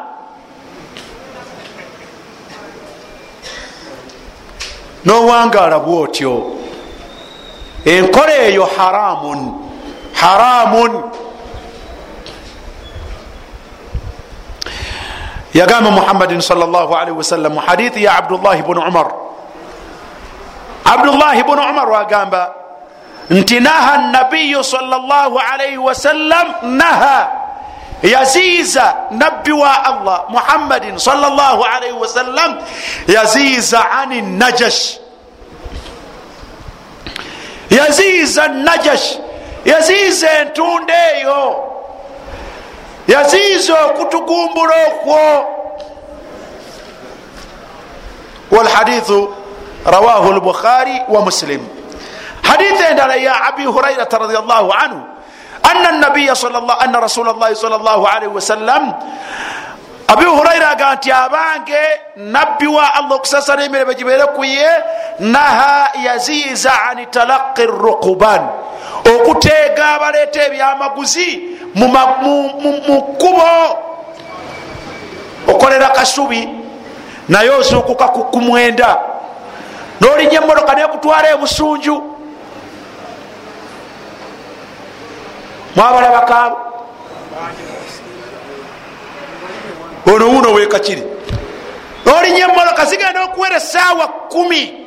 [5.05, 6.57] N'owangaala bwotyo.
[7.85, 9.39] Enkola eyo haramun.
[10.13, 10.91] Haramun.
[15.53, 19.07] Yagamba muhammadin salllahalihi wasallam mu hadithi ya abdullahi bunu umar.
[20.85, 22.53] Abdullahi bunu umar wagamba
[23.29, 27.44] nti naha nabiyu salllahalihi wasallam naha
[28.03, 32.57] yaziiza nabbi wa allah muhammadin salllahalaihi wasallam
[33.07, 34.99] yaziiza ani najash.
[37.69, 39.19] Yaziiza najash.
[39.65, 41.63] Yaziiza entunda eyo.
[43.07, 45.45] Yaziiza okutugumbula okwo.
[48.51, 49.35] Walhadithu
[49.85, 51.67] rawahu lbukhari wa muslim.
[52.41, 55.14] Hadithi endala ya abi hurairata radiallahu anhu
[55.71, 56.33] ana nabiya
[56.79, 58.93] ana rasula llahi sal llah alaihi wasallam
[60.07, 61.83] abi huraira aga nti abange
[62.15, 64.69] nabbi wa allah okusasana emirembe gibeere ku ye
[65.19, 68.41] naha yaziiza ani talaqi rukuban
[69.05, 73.51] okuteega abaleeta ebyamaguzi mu kkubo
[75.47, 76.49] okolera kasubi
[77.29, 78.99] naye ozuukuka ku kumwenda
[80.01, 82.14] n'olinya emotoka nekutwala ebusunju
[85.75, 86.57] mwabalabakaabo
[90.13, 91.03] ono wuno wekakiri
[92.17, 94.85] olinya emoloka zigenda okuwera esaawa kumi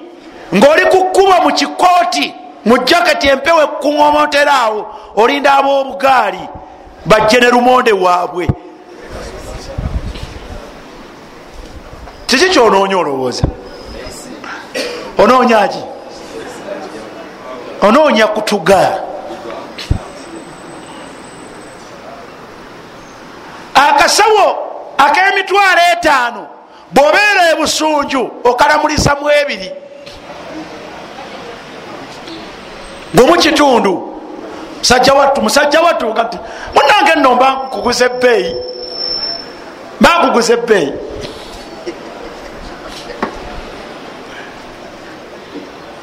[0.55, 4.81] ngaoli kukuba mu kikooti mu jaketi empewo ekuŋomotera awo
[5.17, 6.41] olinda ab'obugaali
[7.07, 8.49] bajje ne lumonde waabwe.
[12.27, 13.45] Kiki kyonoonya olowooza?
[15.19, 15.83] Onoonyaki
[17.83, 18.95] onoonya kutugaa
[23.87, 24.47] akasawo
[24.99, 26.43] ak'emitwalo etaano
[26.95, 29.71] bw'obeera ebusunju okalamulisa mu ebiri
[33.15, 33.95] bwemukitundu
[34.79, 36.07] musajja wattu musajja wattu
[36.75, 38.55] munange nno mba nkuguza ebbeeyi
[40.01, 40.93] mba nkuguza ebbeeyi.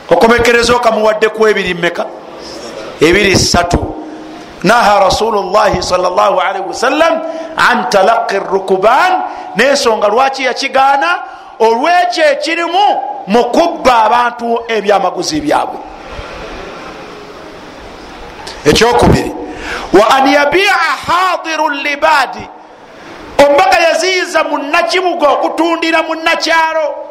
[0.10, 2.06] Okomekereza okamuwaddeku ebiri mmeka?
[3.02, 3.95] Ebiri ssatu
[4.66, 7.14] naha rasulullahi salllahalaihi wasallam
[7.70, 9.12] an talaqi rukuban
[9.56, 11.10] nensonga lwaki yakigaana
[11.60, 12.86] olwekyo ekirimu
[13.28, 15.80] mu kubba abantu ebyamaguzi byabwe
[18.66, 19.32] ekyokubiri
[19.94, 20.74] wa an yabia
[21.08, 22.50] hadiru libadi
[23.46, 27.05] ombaga yaziiza munakibuga okutundira munakyalo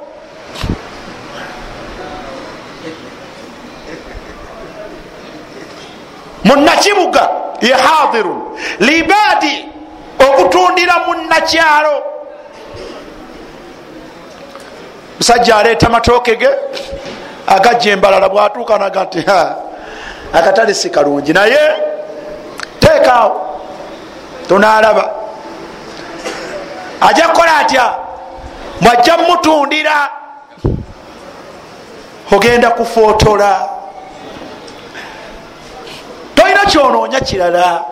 [6.45, 7.31] munakibuga
[7.61, 8.43] ye hadirun.
[8.81, 9.69] Libadi
[10.19, 12.03] okutundira munakyalo
[15.19, 16.49] musajja aleeta matooke ge
[17.47, 19.25] agajja embalala bwatuuka naga nti
[20.33, 21.59] akatale si kalungi naye
[22.81, 23.61] teekaawo
[24.49, 25.11] tunalaba
[27.01, 27.95] aja kukola atya?
[28.81, 30.11] Mwajja mutundira
[32.33, 33.69] ogenda kufotola
[36.45, 37.85] tolina kyonoonya kirala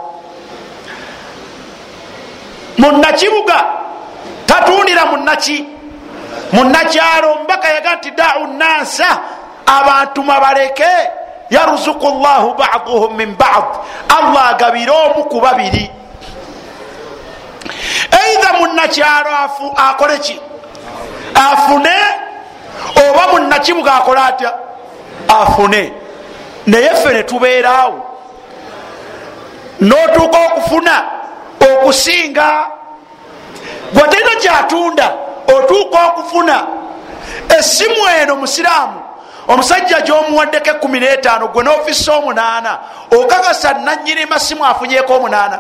[2.78, 3.64] munakibuga
[4.46, 5.64] tatundira munaki
[6.52, 9.20] munakyalo mbaka yaga nti dau nansa
[9.66, 10.92] abantu mabaleke
[11.50, 13.64] yaruzuku llahu baduhum min bad
[14.08, 15.90] allah agabire omu ku babiri.
[18.12, 19.30] Eidha munakyalo
[19.76, 20.40] akole ki?
[21.34, 21.96] Afune
[22.96, 24.52] oba munakibuga akole atya?
[25.28, 25.92] Afune.
[26.66, 28.11] Naye ffe netubeeraawo
[29.82, 31.02] notuuka okufuna
[31.60, 32.66] okusinga
[33.92, 35.12] gwe talina kyatunda
[35.56, 36.66] otuuka okufuna.
[37.58, 39.02] Essimu eno musiraamu
[39.48, 42.78] omusajja gyomuwaddeko ekumi netaano gwe nofisi omunaana
[43.10, 45.58] okakasa nanyini masimu afunyeko omunaana.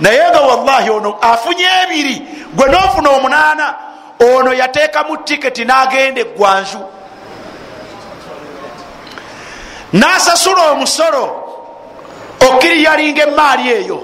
[0.00, 2.22] Naye nga wallahi ono afunye ebiri
[2.54, 3.74] gwe nofuna omunaana
[4.20, 6.93] ono yateekamu tiketi nagenda eggwanju
[9.94, 11.24] nasasula omusolo
[12.48, 14.02] okiriyalinga emaali eyo.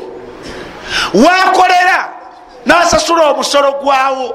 [1.14, 2.08] Wakolera
[2.66, 4.34] nasasula omusolo gwawo.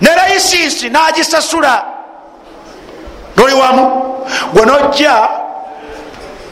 [0.00, 1.84] Ne layisinsi nagisasula.
[3.36, 3.84] Noli wamu.
[4.52, 5.28] Gwe nojja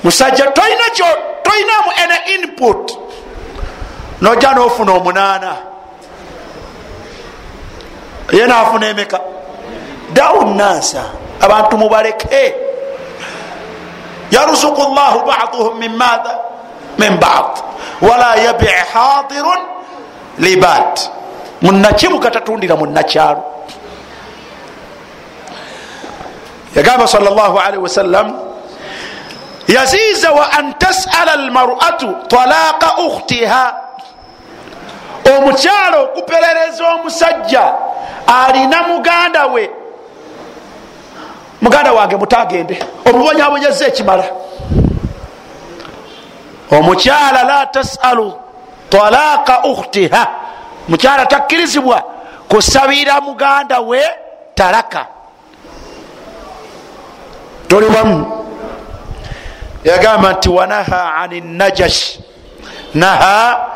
[0.04, 0.46] musajja
[1.42, 2.98] tolinamu ene input.
[4.20, 5.56] Nojja nofuna omunaana.
[8.32, 9.20] Ye nafuna emeka.
[10.12, 11.04] Dawu nasa
[11.40, 12.54] abantu mubaleke.
[14.30, 16.34] Yaruzuku llahu baduhum min madha?
[16.98, 17.62] Min bad.
[18.00, 19.60] Wala yabi hadirun
[20.38, 21.00] libad
[21.62, 23.42] munakibuga tatundira munakyalo
[26.76, 28.36] yagamba sal llah alaihi wasallam
[29.64, 33.64] yaziza wa an tasala almaratu talaqa ukhtiha.
[35.26, 37.74] Omukyalo okuperereza omusajja
[38.26, 39.70] alina muganda we
[41.60, 44.24] muganda wange mutagende omubonyabonyeza ekimala.
[46.70, 48.32] Omukyala la tasalu
[48.90, 50.26] talaqa ukhtiha.
[50.88, 52.02] Mukyala takkirizibwa
[52.48, 54.00] kusabira muganda we
[54.54, 55.06] talaka.
[57.68, 58.26] Toli wamu.
[59.84, 62.18] Yagamba nti wanaha ani najash?
[62.94, 63.66] Naha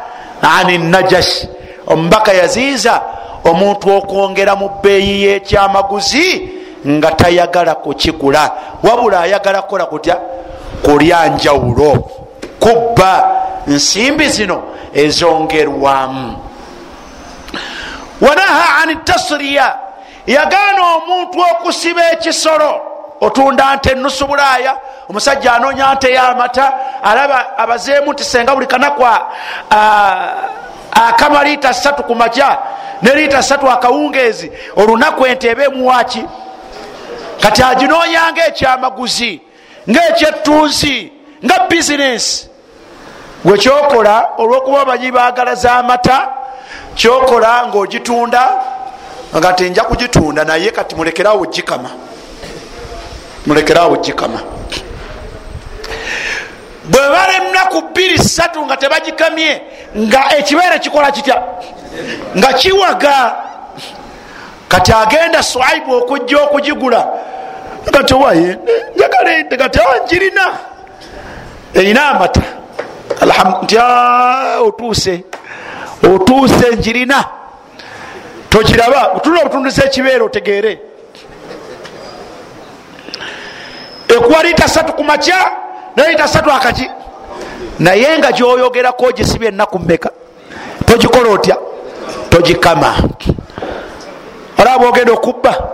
[0.59, 1.47] ani najash?
[1.87, 3.03] Omubaka yaziiza
[3.45, 8.51] omuntu okwongera mu bbeeyi yekyamaguzi nga tayagala kukigula.
[8.83, 10.17] Wabula ayagala kukola kutya?
[10.83, 12.11] Kulya njawulo.
[12.61, 13.31] Kubba.
[13.67, 14.63] Nsimbi zino
[14.95, 16.37] ezongerwamu.
[18.21, 19.79] Wanaha ani tasriya?
[20.27, 22.81] Yagaana omuntu okusiba ekisolo.
[23.21, 24.77] Otunda nte enusu bulaaya.
[25.09, 26.73] Omusajja anoonya nte yamata.
[27.03, 29.07] Alaba abazeemu nti senga buli kanaku
[30.93, 32.59] akama liita satu ku makya
[33.03, 34.53] ne liita satu akawungeezi.
[34.77, 36.25] Olunaku ente eba emuwaki
[37.41, 39.41] kati aginoonya ngaekyamaguzi
[39.91, 41.13] ngaekyettunzi
[41.45, 42.49] nga bizinesi.
[43.45, 46.29] Gwe kyokola olwokuba abanyi bagala zamata
[46.95, 48.51] kyokola ngaogitunda
[49.37, 51.91] nga ti nja kugitunda naye kati mulekerawo gikama
[53.47, 54.41] mulekerawo gikama
[56.85, 59.63] bwe bala enaku bbiri satu nga tebagikamye
[59.97, 61.43] nga ekibeere kikola kitya?
[62.37, 63.37] Nga kiwaga.
[64.69, 67.09] Kati agenda swaibu okujja okugigula
[67.93, 68.59] kati waye
[68.97, 70.47] njagala ente kati njirina.
[71.75, 72.43] Erina amata.
[73.63, 73.77] Nti
[74.67, 75.25] otuuse
[76.15, 77.25] otuuse njirina.
[78.49, 80.79] Togiraba otulina obutunduza ekibeere otegeere.
[84.09, 85.51] Ekuwa liita satu ku makya
[85.97, 86.91] ne liita satu akaki.
[87.79, 90.11] Naye nga gyoyogerako ogisibya ennaku mmeka?
[90.87, 91.57] Togikola otya?
[92.31, 92.95] Togikama.
[94.59, 95.69] Olaba ogenda okubba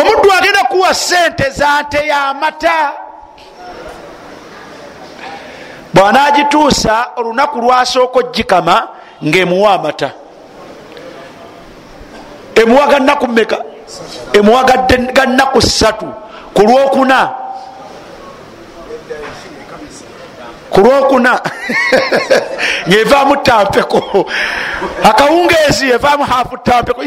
[0.00, 2.92] omuddu agenda kuwa sente za nte yamata
[5.94, 8.88] bwanagituusa olunaku lwasooka ogikama
[9.24, 10.10] ngaemuwa amata.
[12.54, 13.58] Emuwa gannaku mmeka?
[14.32, 14.64] Emuwa
[15.12, 16.06] gannaku ssatu?
[16.54, 17.30] Ku lwokuna?
[20.70, 21.40] Ku lwokuna?
[22.88, 24.26] Ngaevaamu tampeko
[25.04, 27.02] akawungeezi evaamu hafu tampeko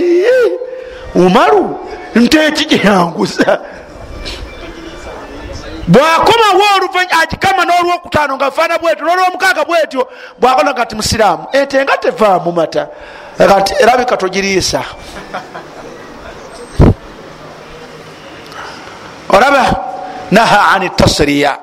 [1.16, 1.80] umalu
[2.16, 3.60] nteeki gyeyanguza
[5.88, 6.64] bwakomawo
[7.22, 10.08] agikama n'olwokutaano nga faana bwetyo n'olwomukaaga bwetyo
[10.40, 11.48] bwakola kati musiraamu.
[11.52, 12.88] Ente nga tevaamu mata.
[13.38, 14.84] Kati erabika togiriisa.
[19.30, 19.76] Olaba
[20.32, 21.58] naha ani tasriya.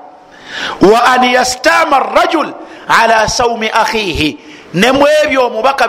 [0.80, 2.52] Wa an yastama rajul
[2.88, 4.38] ala saumi akhihi.
[4.74, 5.86] Nemwebyo omubaka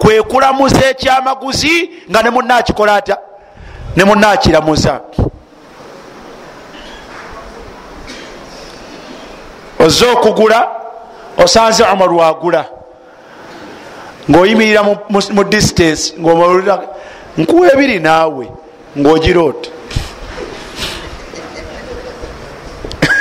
[0.00, 3.18] byeyaziiza kwekulamuza ekyamaguzi nga nemunakikola atya?
[3.96, 5.00] Nemunakiramuza
[9.78, 10.68] oze okugula
[11.36, 12.64] osanze omar wagula.
[14.30, 14.82] Ngaoyimirira
[15.36, 16.82] mu distance ngaomalulira
[17.36, 18.48] nkuwa ebiri naawe
[18.98, 19.70] ngaogiroota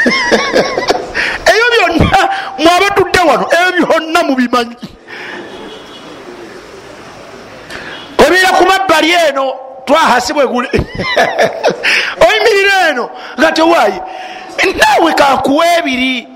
[1.51, 4.75] ebyo byonna mwaba tudde wano ebyo byonna mubimanyi
[8.63, 9.53] ku mabbali eno
[9.85, 10.69] twahasibwegule
[12.27, 13.09] oyimirira eno
[13.39, 13.99] nga tewaayi
[14.77, 16.27] naawe kankuwa ebiri.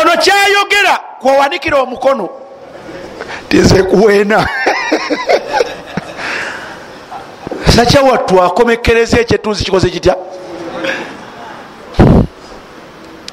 [0.00, 2.28] Ono kyayogera kwewanikira omukono.
[3.48, 4.48] Tize kuweena.
[7.76, 10.16] Sakyawa twakomekereza ekyetuzi kikoze kitya?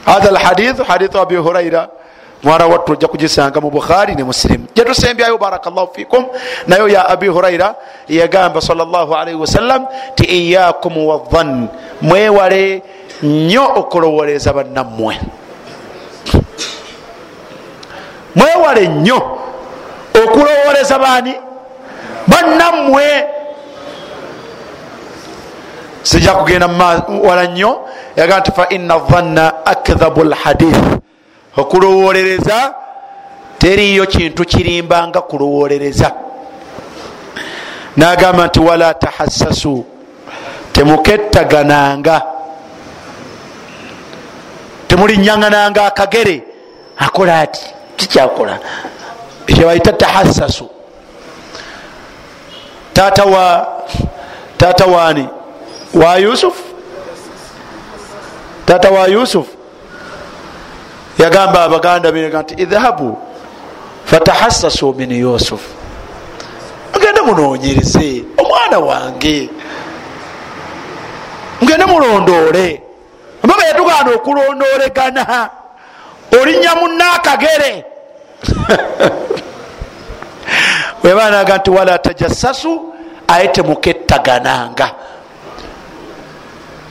[0.06, 1.90] Hatha lhadith hadithu abi huraira
[2.44, 6.26] mwana wattu ojja kugisanga mu bukhari ne musilimu gyetusembyayo barakllahu fikum.
[6.68, 7.76] Nayo ya abi huraira
[8.08, 9.86] yagamba salllahalihi wasallam
[10.16, 11.68] ti iyakum wadhan
[12.02, 12.82] mwewale
[13.24, 15.20] nnyo okulowoleza bannammwe.
[18.36, 19.40] Mwewale nnyo
[20.24, 21.34] okulowoleza baani
[22.28, 23.26] bannammwe.
[26.04, 26.68] Sijja kugenda
[27.24, 27.80] wala nnyo
[28.16, 30.78] yagaa nti faina dhanna akdhabu lhadith
[31.60, 32.74] okulowolereza
[33.58, 36.12] teriyo kintu kirimbanga kulowolereza.
[37.98, 39.86] Nagamba nti wala tahassasu
[40.72, 42.22] temukettagananga.
[44.88, 46.44] Temulinyangananga akagere.
[46.98, 48.60] Akola ati kikyakola
[49.48, 50.70] ekyebaita tahassasu.
[52.94, 53.68] Tata wa
[54.58, 55.28] tata waani
[55.94, 56.56] wa yusuf?
[58.66, 59.59] Tata wa yusuf
[61.20, 63.18] yagamba abaganda bega nti idhabu
[64.06, 65.62] fatahassasu min yusuf.
[66.94, 69.50] Mugende munonyereze omwana wange.
[71.62, 72.82] Mugende mulondoole.
[73.44, 75.50] Mbaba yatuganda okulondoolegana
[76.42, 77.86] olinya munakagere
[81.04, 82.94] webanaga nti wala tajassasu
[83.28, 84.92] aye temukettagananga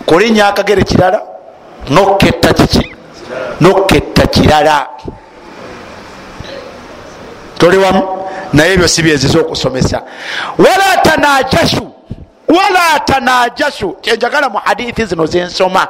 [0.06, 1.22] kulinya akagere kirala
[1.90, 2.97] noketta kiki
[3.60, 4.88] noketta kirala.
[7.58, 8.02] Toli wamu?
[8.52, 10.02] Naye ebyo si byenziza okusomesa
[10.58, 11.92] wala tanajashu
[12.48, 15.88] wala tanajashu kyenjagala mu hadithi zino zensoma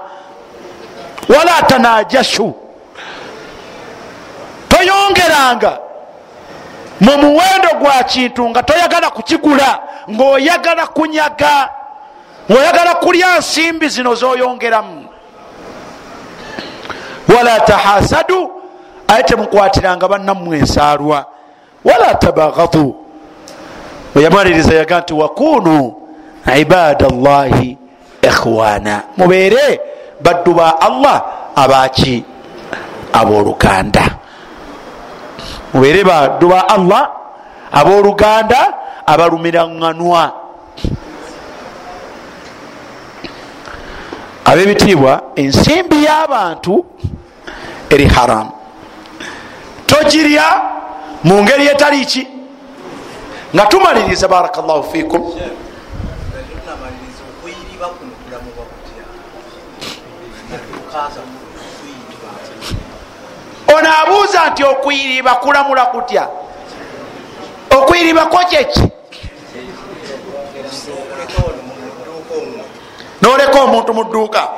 [1.28, 2.54] wala tanajashu
[4.68, 5.78] toyongeranga.
[7.00, 9.78] Mu muwendo gwa kintu nga toyagala kukigula
[10.10, 11.68] ngaoyagala kunyaga
[12.50, 14.97] ngaoyagala kulya nsimbi zino zoyongeramu
[17.28, 18.50] wala tahasadu
[19.08, 21.24] aye temukwatiranga bannammwe ensaalwa.
[21.84, 22.94] Wala tabaghadu
[24.14, 25.92] weyamwaliriza yaga nti wakunu
[26.60, 27.76] ibada llahi
[28.22, 29.02] ikhwana.
[29.16, 29.80] Mubeere
[30.20, 31.22] baddu ba allah
[31.56, 32.24] abaki
[33.12, 34.04] abooluganda.
[35.74, 37.10] Mubeere baddu ba allah
[37.72, 38.60] abooluganda
[39.06, 40.22] abalumiraŋŋanwa
[44.50, 46.74] ab'ebitiibwa ensimbi y'abantu
[47.90, 48.52] eri haramu
[49.86, 50.62] togirya
[51.24, 52.28] mu ngeri etali ki?
[53.54, 55.22] Nga tumaliriza barakallahu fikum
[63.76, 66.28] ono abuuza nti okuyiriba kulamula kutya?
[67.70, 68.82] Okuyiribako kyeki
[73.22, 74.48] noleka omuntu mu dduuka?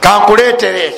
[0.00, 0.94] Kankuleetere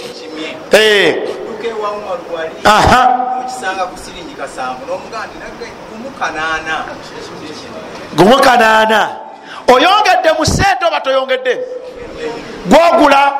[8.16, 9.08] gumu kanaana.
[9.68, 11.58] Oyongedde mu sente oba toyongedde?
[12.66, 13.32] Gwogula.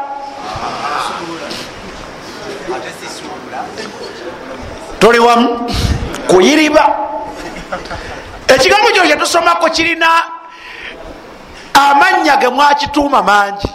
[4.98, 5.70] Toli wamu.
[6.28, 6.84] Kuyiriba.
[8.48, 10.08] Ekigambo kyo kyetusomako kirina
[11.74, 13.68] amannya ge mwakituuma mangi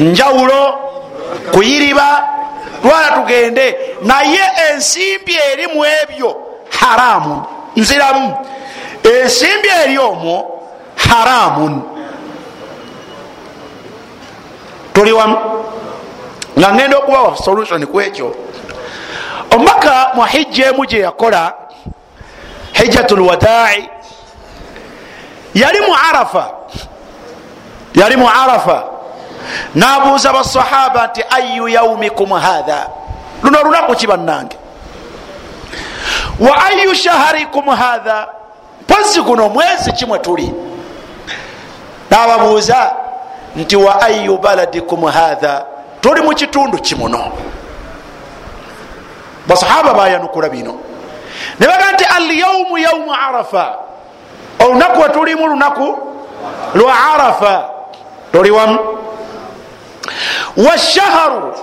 [0.00, 0.78] njawulo
[1.52, 2.28] kuyiriba
[2.82, 3.76] twala tugende.
[4.02, 4.40] Naye
[4.70, 6.36] ensimbi eri mu ebyo
[6.80, 7.44] haramu
[7.76, 8.36] nziramu.
[9.02, 10.60] Ensimbi eri omwo
[10.96, 11.82] haramun
[14.92, 15.38] tuli wamu.
[16.58, 18.34] Nga ngenda okubawa solution ku ekyo.
[19.54, 21.52] Omubaka mu hijja emu gye yakola
[22.72, 23.90] hijjatu lwadai
[25.54, 26.50] yali mu arafa.
[27.94, 28.97] Yali mu arafa
[29.74, 32.86] nabuuza basahaba nti ayu yaumikum hatha
[33.42, 34.56] luno lunaku ki bannange?
[36.40, 38.28] Wa ayu shaharikum hatha
[38.82, 40.52] mpozi guno mwezi kimwe tuli?
[42.10, 42.92] Nababuuza
[43.56, 45.64] nti wa ayu baladikum hatha
[46.00, 47.32] tuli mu kitundu kimuno
[49.46, 50.74] basahaba bayanukula bino.
[51.60, 53.74] Nebaga nti alyaumu yaumu arafa.
[54.58, 55.98] Olunaku wetulimu lunaku
[56.74, 57.64] lwa arafa.
[58.32, 58.78] Toli wamu
[60.56, 61.54] washaharu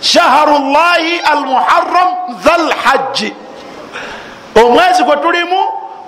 [0.00, 2.08] shaharu llahi almuharam
[2.44, 3.34] dha lhaji
[4.64, 5.56] omwezi gwe tulimu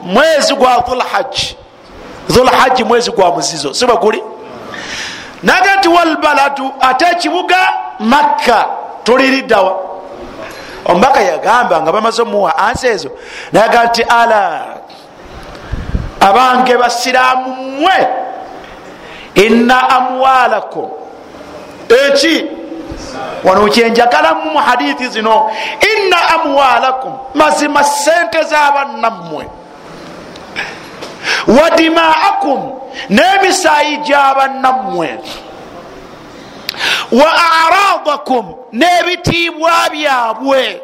[0.03, 1.57] mwezi gwa dhulhaji
[2.29, 3.75] dhulhaji mwezi gwa muzizo.
[3.75, 4.23] Sibwe guli.
[5.43, 7.57] Naga nti walbaladu ate ekibuga
[7.99, 8.67] makka.
[9.05, 9.77] Tuliriddawa
[10.85, 13.11] omubaka yagamba nga bamaze omuwa ansi ezo.
[13.53, 14.65] Naga nti ala.
[16.21, 18.09] Abange basiraamu mmwe.
[19.35, 20.91] Inna amwalakum
[21.95, 22.47] eki
[23.45, 25.51] wano kyenjagalamu mu hadithi zino
[25.93, 29.47] inna amwalakum mazima sente z'abannammwe
[31.47, 32.73] wa dimaakum
[33.11, 35.19] n'emisayi gy'abannammwe
[37.13, 37.31] wa
[37.65, 40.81] aradakum n'ebitiibwa byabwe.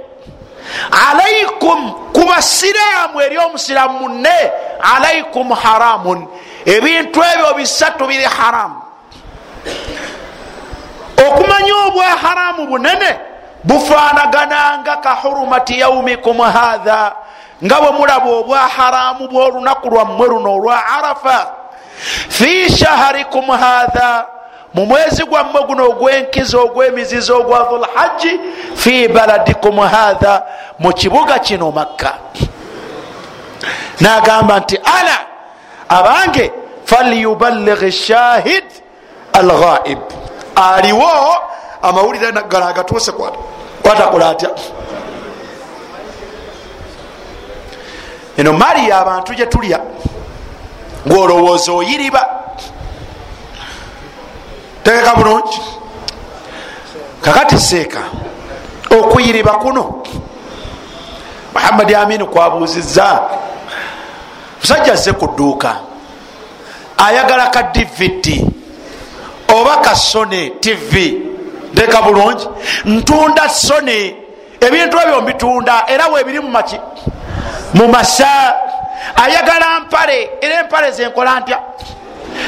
[0.90, 4.38] Alaikum ku basiraamu eri omusiraamu munne
[4.80, 6.28] alaikum haramun.
[6.66, 8.82] Ebintu ebyo bisatu biri haramu
[11.26, 13.18] okumanya obwa haramu bunene
[13.64, 17.12] bufanagananga ka hurumati yaumikum hatha
[17.64, 21.50] nga bwe mulaba obwa haramu bwolunaku lwammwe luno olwa arafa.
[22.28, 24.26] Fi shaharikum hatha
[24.74, 28.40] mu mwezi gwammwe guno ogwenkiza ogwemizizo ogwa dhulhaji
[28.76, 30.42] fi baladikum hatha
[30.78, 32.14] mu kibuga kino makka.
[34.00, 35.18] Nagamba nti ala
[35.88, 36.52] abange
[36.84, 38.64] falyuballigh shahid
[39.32, 39.98] alghaib
[40.58, 41.10] aliwo
[41.82, 43.12] amawulire gano agatuuse
[43.82, 44.50] kwatakola atya?
[48.36, 49.80] Eno mali abantu gye tulya
[51.06, 52.28] ngaolowooza oyiriba.
[54.82, 55.60] Tegeka bulungi.
[57.22, 58.02] Kakati seeka
[58.90, 60.02] okuyiriba kuno.
[61.54, 63.20] Muhammadi amini kwabuuziza
[64.60, 65.76] musajja azze ku dduuka
[66.96, 68.57] ayagala ka dvd
[69.48, 71.22] oba ka sone tv
[71.72, 72.46] nteeka bulungi.
[72.84, 74.16] Ntunda sone
[74.60, 76.80] ebintu ebyo mbitunda era webiri mumaki
[77.74, 78.54] mu masa.
[79.16, 81.58] Ayagala mpale era empale zenkola ntya?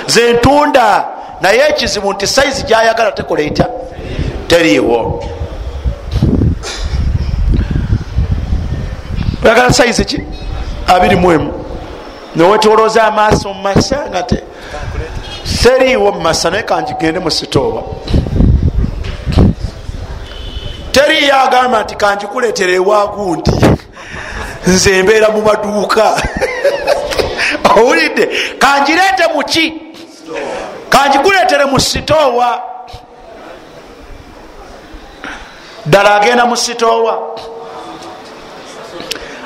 [0.07, 1.05] Zentunda.
[1.41, 3.69] Naye ekizibu nti saizi gyayagala tekola etya?
[4.49, 5.25] Teriiwo.
[9.45, 10.21] Oyagala saizi ki?
[10.87, 11.61] Abiri muemu
[12.37, 14.43] newetoloza amaaso mumasa nga te
[15.63, 17.83] seriiwo mumasa naye kanjigende musitooba
[20.93, 23.51] teriyo agamba nti kanjikuleetera ewagundi.
[24.67, 26.23] Nze embeera mu maduuka.
[27.77, 28.27] Owulidde
[28.59, 29.83] kanjireete muki
[30.89, 32.63] kanjikuleetere mu sitoowa
[35.87, 37.15] ddala agenda mu sitoowa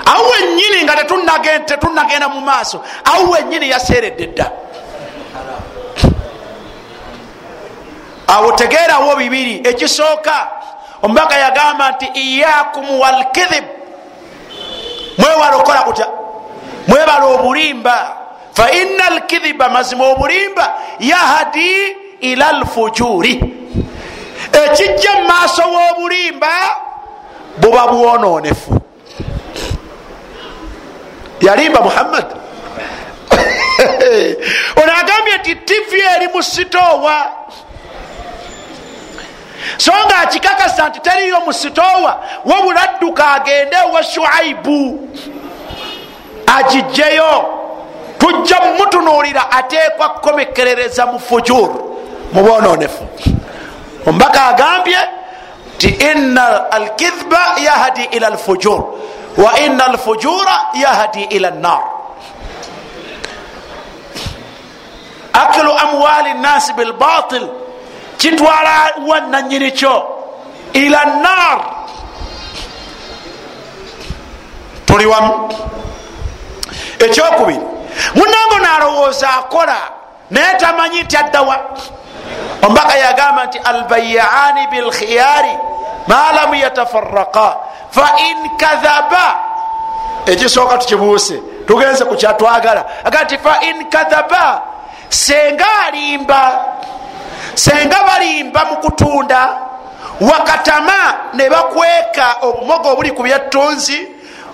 [0.04, 0.96] awo wenyini nga
[1.66, 2.82] tetunagenda mu maaso.
[3.04, 4.52] Awo wenyini yaseeredde dda
[8.26, 9.60] awo tegeerawo bibiri.
[9.64, 10.48] Ekisooka
[11.02, 13.64] omubaka yagamba nti iyakum walkidhib
[15.18, 16.06] mwewala okukola kutya?
[16.88, 18.16] Mwebala obulimba.
[18.52, 23.54] Faina alkidhiba mazima obulimba yahadi ila lfujuri
[24.52, 26.48] ekijja mumaaso w'obulimba
[27.56, 28.80] buba bwononefu.
[31.40, 32.24] Yalimba muhammad.
[34.82, 37.26] Ono agambye nti tivi eri mu sitoowa
[39.76, 45.08] so nga akikakasa nti teriyo mu sitoowa wobuladduka agende wa shuaibu.
[46.58, 47.44] Agijjeyo
[48.18, 51.70] tujja mutunuulira ateekwa kukomekerereza mu fujur
[52.32, 53.08] mu bwononefu.
[54.06, 54.98] Omubaka agambye
[55.78, 58.84] ti ina alkidhba yahdi ila lfujur
[59.36, 61.80] wa ina alfujura yahdi ila nnar
[65.32, 67.48] akilu amwali nnasi bilbatil
[68.16, 70.08] kitwala wananyini kyo
[70.72, 71.60] ila nnar
[74.86, 75.52] tuli wamu.
[76.98, 77.60] Ekyokubiri
[78.14, 79.76] munango nalowooza akola
[80.30, 81.60] naye tamanyi nti addawa
[82.62, 85.58] ombaka yagamba nti albayaani bilkhiyari
[86.06, 87.56] ma lam yatafaraka
[87.90, 89.38] fain kadhaba.
[90.26, 92.84] Ekisooka tukibuuse tugenze ku kyatwagala.
[93.04, 94.62] Aga nti fain kadhaba
[95.08, 96.64] senga alimba
[97.54, 99.58] senga balimba mu kutunda
[100.20, 104.08] wakatama ne bakweka obumogo obuli ku byattunzi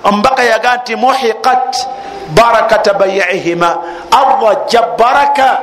[0.05, 1.87] omubaka yaga nti muhiqat
[2.35, 3.79] barakata bayiihima
[4.11, 5.61] allah ajja baraka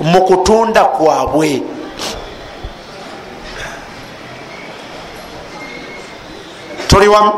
[0.00, 1.62] mu kutunda kwabwe.
[6.88, 7.32] Tuli wamu?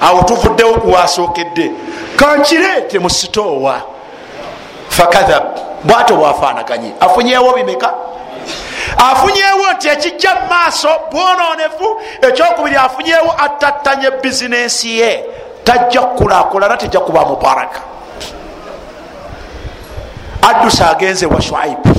[0.00, 1.70] Awo tuvuddewo kuwasookedde
[2.16, 3.82] kankireete mu sitoowa
[4.88, 5.42] fakadhab
[5.84, 6.92] bwato bwafaanaganye.
[7.00, 7.94] Afunyeewo bimeka
[8.96, 15.24] afunyeewo nti ekijja mu maaso bwononefu ekyokubiri afunyeewo atattanye bizinensi ye.
[15.64, 17.80] Tajja kukulakulana tejja kuba mubaraka.
[20.42, 21.94] Addusi agenze wa shuaibu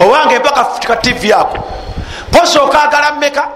[0.00, 1.58] owange mpaka ka tivi ako.
[2.32, 3.48] Posa okagala mmeka?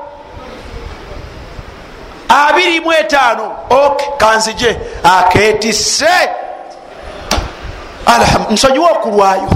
[2.29, 3.53] Abiri mu etaano.
[3.71, 4.81] Ok kanzije.
[5.05, 6.29] Aketise
[8.51, 9.49] nsonyiwa okulwayo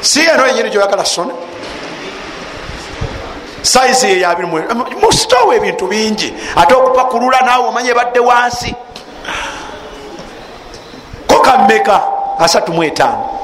[0.00, 1.34] si eno yenyini gyoyagala sona
[3.62, 4.48] saizi eyo abiri
[5.02, 8.74] musitowa ebintu bingi ate okupakulula naawe omanye badde wansi.
[11.26, 12.02] Ko kammeka
[12.38, 13.40] asatu mu etaano?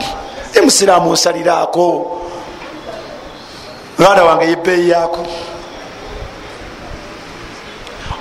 [0.55, 2.18] Emusiraamu nsaliraako
[3.98, 5.26] mwana wange yebbeeyi yaako.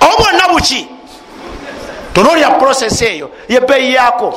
[0.00, 0.88] Obwonna buki?
[2.14, 3.30] Tonolya process eyo.
[3.48, 4.34] Yebbeeyi yaako.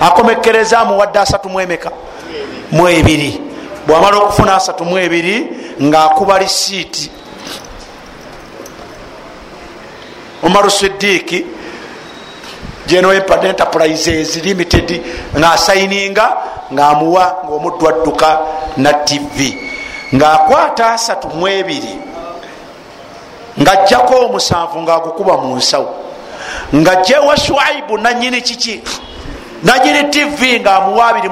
[0.00, 1.48] Akomekereza amuwadde asatu
[2.72, 3.40] mwemeka mwebiri
[3.86, 5.46] bwamala okufuna asatu mwebiri
[5.82, 7.10] ngaakuba lisiiti
[10.42, 11.46] omaru sidiiki
[12.86, 15.02] geno empad enterprises limited
[15.38, 16.36] ngaasayininga
[16.72, 18.38] ngaamuwa ngaomuddu adduka
[18.76, 19.56] na tv
[20.14, 21.98] ngaakwata asatu mwebiri
[23.60, 25.94] ngajjako omusanvu ngaagukuba mu nsawo.
[26.74, 28.80] Ngajjewa shuaibu nanyini kiki
[29.62, 31.28] nanyini tv ngaamuwa abiri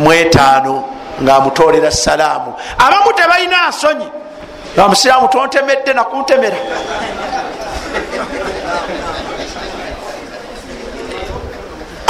[0.00, 0.84] mwetaano
[1.22, 2.54] ngaamutolera salaamu.
[2.78, 4.08] Abamu tebalina nsonyi
[4.76, 6.56] amusiraamu tontemedde nakuntemera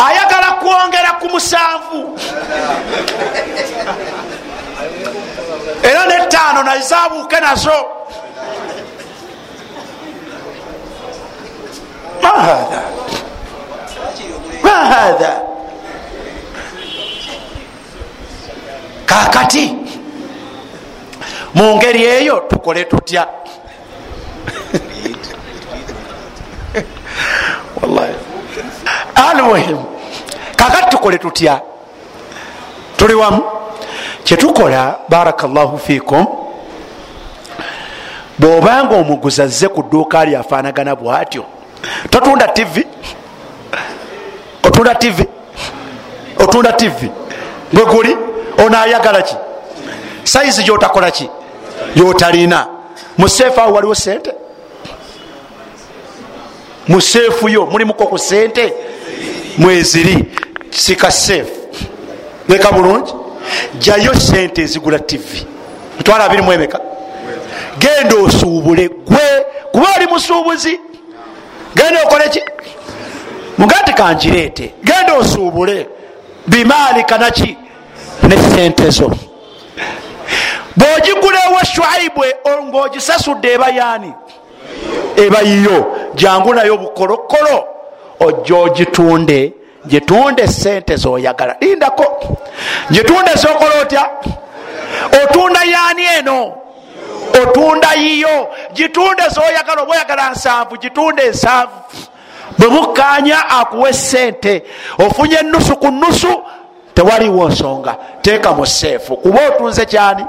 [0.07, 2.18] ayagala kwongera ku musanvu.
[5.82, 7.78] Era netaano nazabuuke nazo.
[12.22, 12.82] Mahatha
[14.62, 15.32] mahatha
[19.11, 19.64] kakati
[21.54, 23.26] mu ngeri eyo tukole tutya?
[29.14, 29.84] Almuhimu
[30.56, 31.61] kakati tukole tutya?
[32.96, 33.42] Tuli wamu.
[34.24, 36.26] Kyetukola barakallahu fikum
[38.38, 41.44] bwobanga omuguzi azze ku dduuka ali afaanagana bwatyo
[42.11, 42.86] totunda tv
[44.64, 45.26] otunda tv
[46.38, 47.11] otunda tv
[47.72, 48.16] bwe guli
[48.59, 49.34] onayagala ki?
[50.24, 51.28] Saizi gyotakola ki?
[51.96, 52.66] Gyotalina.
[53.18, 54.32] Museefu awo waliwo sente
[56.88, 58.72] museefu yo mulimuko ku sente
[59.59, 60.24] mweziri.
[60.70, 61.61] Sika seefu.
[62.48, 63.12] Leka bulungi.
[63.78, 65.46] Jayo sente ezigula tv
[65.98, 66.80] mitwalo abiri mwemeka
[67.78, 68.88] genda osuubule.
[68.88, 70.80] Gwe kuba oli musuubuzi.
[71.74, 72.42] Genda okole ki?
[73.59, 75.86] Mugati kanjireete genda osuubule.
[76.46, 77.57] Bimaali kanaki
[78.22, 79.10] ne sente zo
[80.76, 82.24] bwogigula ewa shuaibu
[82.68, 84.12] ngaogisasudde eba yaani
[85.16, 85.96] eba yiyo.
[86.14, 87.64] Jangu nayo bukolokolo.
[88.20, 89.52] Ojja ogitunde.
[89.86, 91.56] Gitunde sente zoyagala.
[91.60, 92.36] Lindako.
[92.90, 94.10] Gitunde zokola otya?
[95.24, 96.52] Otunda yaani eno?
[97.42, 98.48] Otunda yiyo.
[98.74, 101.72] Gitunde zoyagala oba oyagala nsanvu gitunde ensanvu
[102.58, 104.62] bwe mukanya akuwa esente
[104.98, 106.42] ofunye enusu ku nusu
[106.95, 109.16] tewaliwo nsonga teeka mu seefu.
[109.16, 110.24] Kuba otunze kyani?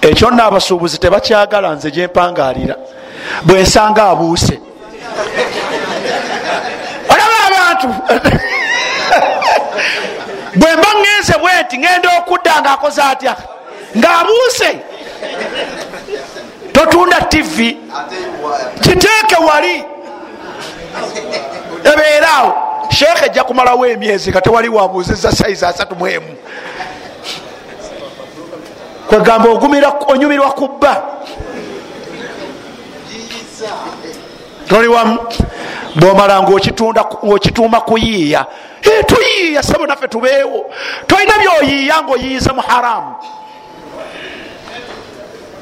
[0.00, 2.74] Ekyo nno abasuubuzi tebakyagala nze gyempangalira
[3.42, 4.60] bwensanga abuuse.
[7.12, 7.88] Olaba abantu.
[10.58, 13.36] Bwemba ŋŋenze bwe nti ŋenda okudda ngaakoze atya?
[13.98, 14.70] Ngaabuuse
[16.72, 17.56] totunda tv
[18.82, 19.84] kiteeke wali.
[21.92, 22.52] Ebeeraawo
[22.94, 26.36] sheekhe ejja kumalawo emyezi nga tewali wabuuziza saizi asatu mu emu.
[29.08, 29.48] Kwegamba
[30.08, 31.02] onyumirwa kubba
[34.68, 35.18] toli wamu
[35.96, 38.46] bwomala ngaokituuma kuyiiya
[39.06, 40.70] tuyiiya sebo naffe tubeewo.
[41.06, 43.14] Tolina byoyiiya ngaoyiyiza mu haramu.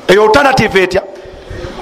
[0.08, 1.02] Eyo alternative etya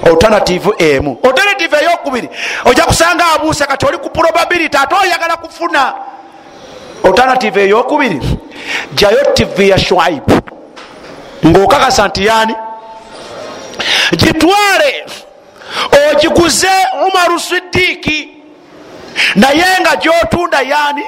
[0.05, 1.17] alternative emu.
[1.23, 2.29] Alternative eyokubiri.
[2.65, 5.93] Ojja kusanga abuuse kati oli ku probability ate oyagala kufuna.
[7.03, 8.19] Alternative eyokubiri.
[8.93, 10.41] Jayo tv ya shuaibu
[11.45, 12.55] ngaokakasa nti yani
[14.15, 15.05] gitwale.
[16.11, 16.67] Ogiguze
[17.07, 18.29] umaru sidiiki
[19.35, 21.03] naye nga gyotunda yani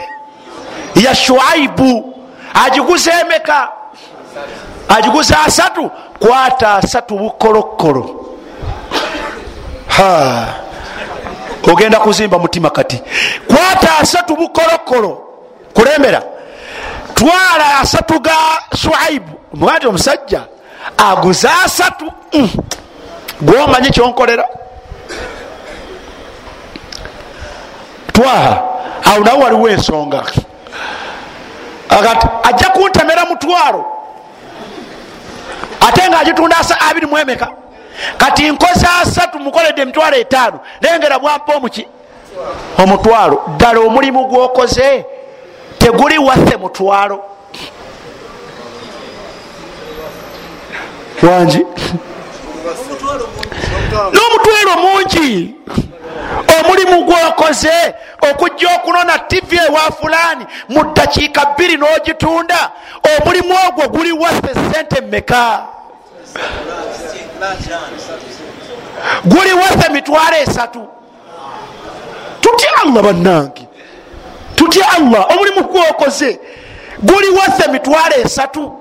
[0.96, 2.20] ya shuaibu
[2.66, 3.70] agiguze emeka.
[4.90, 5.92] Agiguze asatu.
[6.20, 8.23] Kwata asatu bukolokolo
[11.72, 13.02] ogenda kuzimba mutima kati
[13.48, 15.24] kwata asatu bukolokolo
[15.74, 16.22] kulembera.
[17.14, 18.36] Twala asatu ga
[18.76, 20.42] shuaibu omugati omusajja
[20.98, 22.50] aguze asatu mm.
[23.42, 24.46] gwomanyi kyonkolera?
[28.14, 28.64] Twaha
[29.04, 30.24] awo nawe waliwo ensonga.
[31.90, 33.86] Agati ajja kuntemera mutwalo.
[35.88, 36.56] Ate nga agitunda
[36.90, 37.48] abiri mwemeka
[38.18, 40.60] kati nkoze asatu mukoledde emitwalo etaano.
[40.82, 41.88] Lengera bwampa omuki.
[42.78, 45.06] Omutwalo ddala omulimu gwokoze
[45.78, 47.24] teguli waffe mutwalo.
[51.24, 51.66] Wangi
[54.14, 55.56] n'omutwalo mungi.
[56.60, 57.94] Omulimu gwokoze
[58.32, 62.72] okujja okunona tivi ewa fulani mu dakiika bbiri n'ogitunda.
[63.18, 65.66] Omulimu ogwo guli waffe sente mmeka
[69.26, 70.88] guli waffe mitwalo esatu.
[72.42, 73.68] Tutya allah bannange?
[74.56, 75.28] Tutya allah?
[75.32, 76.40] Omulimu gwokoze
[77.00, 78.74] guli waffe mitwalo esatu.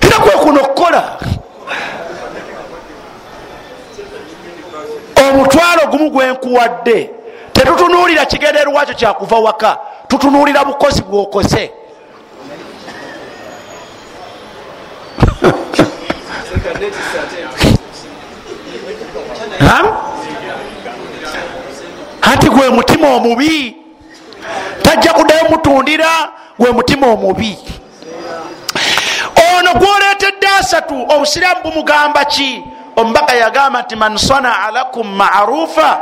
[0.00, 1.18] Era kwekuno okukola.
[5.30, 7.10] Omutwalo gumu gwenkuwadde
[7.52, 9.78] tetutunuulira kigenderwakyo kyakuva waka.
[10.08, 11.70] Tutunuulira bukozi bwokoze
[22.22, 23.76] anti gwe mutima omubi.
[24.82, 26.08] Tajja kuddayo mutundira
[26.58, 27.58] gwe mutima omubi.
[29.58, 32.62] Ono gwoletedde asatu obusiraamu bumugamba ki?
[32.96, 35.98] Omubaka yagamba nti man sanaa lakum marufa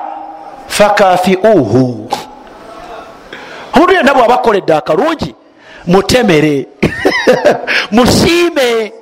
[0.69, 2.11] fakafiuhu.
[3.75, 5.35] Omuntu yenna bwaba akoledde akalungi
[5.87, 6.67] mutemere.
[7.93, 8.93] Musiime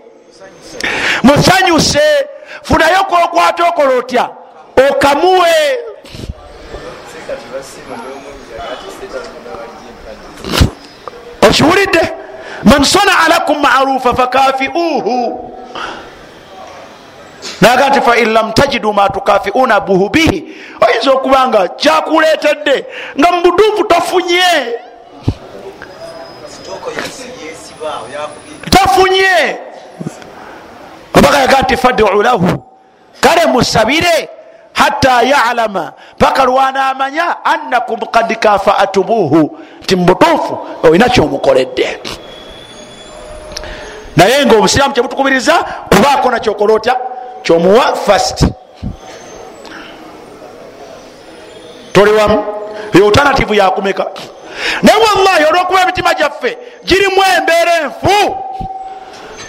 [1.27, 2.01] musanyuse
[2.63, 4.29] funayo kokwata okola otya?
[4.91, 5.55] Okamuwe.
[11.49, 12.13] Okiwulidde?
[12.65, 15.53] Man sanaa lakum marufa fakafiuhu.
[17.61, 20.57] Naga nti fain lam tajidu ma tukafiuna buhu bihi.
[20.81, 22.87] Oyinza okuba nga kyakuletedde
[23.19, 24.43] nga mubuduufu tofunye.
[28.71, 29.59] Tofunye
[31.19, 32.49] obaka yaga nti fadu lahu.
[33.21, 34.29] Kale musabire
[34.73, 35.93] hatta yalama.
[36.19, 42.01] Paka lwanamanya annakum kad kafaatumuhu nti mubutuufu olina kyomukoledde
[44.17, 45.53] naye nga obusiraamu kyebutukubiriza
[45.91, 46.97] kubaako nakyokola otya
[47.43, 48.45] kyomuwa fast
[51.93, 52.45] toli wamu?
[52.95, 54.07] Eyo alternative yakumeka
[54.83, 58.37] naye wallahi olwokuba emitima gyaffe girimu embeera enfu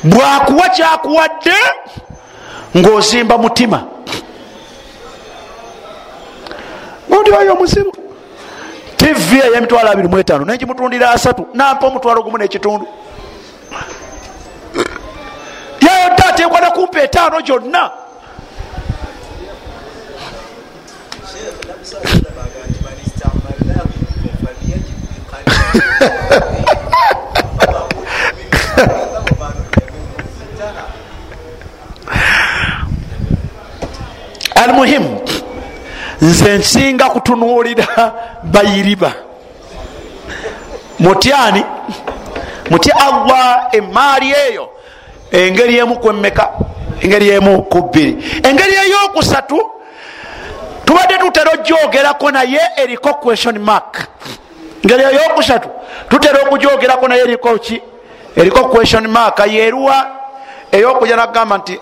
[0.09, 1.53] bwakuwa kyakuwadde
[2.77, 3.83] ngaozimba mutima.
[7.09, 7.91] Gundi oyo omuzibu
[8.97, 12.87] tv eyemitwalo abiri muetaano nengimutundira asatu nampa omutwalo gumu nekitundu.
[15.81, 17.91] Yayo dda ateekwa nakumpa etaano gyonna
[34.63, 35.21] almuhimu
[36.21, 39.13] nze nsinga kutunuulira bayiriba.
[40.99, 41.63] Mutyani
[42.69, 44.69] mutya allah emaali eyo
[45.31, 46.49] engeri emu kwemeka
[47.01, 48.23] engeri emu ku bbiri.
[48.43, 49.71] Engeri eyokusatu
[50.85, 54.07] tubadde tutera ojogerako naye eriko question mark.
[54.83, 55.69] Engeri eyokusatu
[56.09, 57.81] tutera okujogerako naye eriko ki?
[58.35, 59.39] Eriko question mark.
[59.51, 60.07] Yeruwa
[60.71, 61.79] eyokuja nagamba nti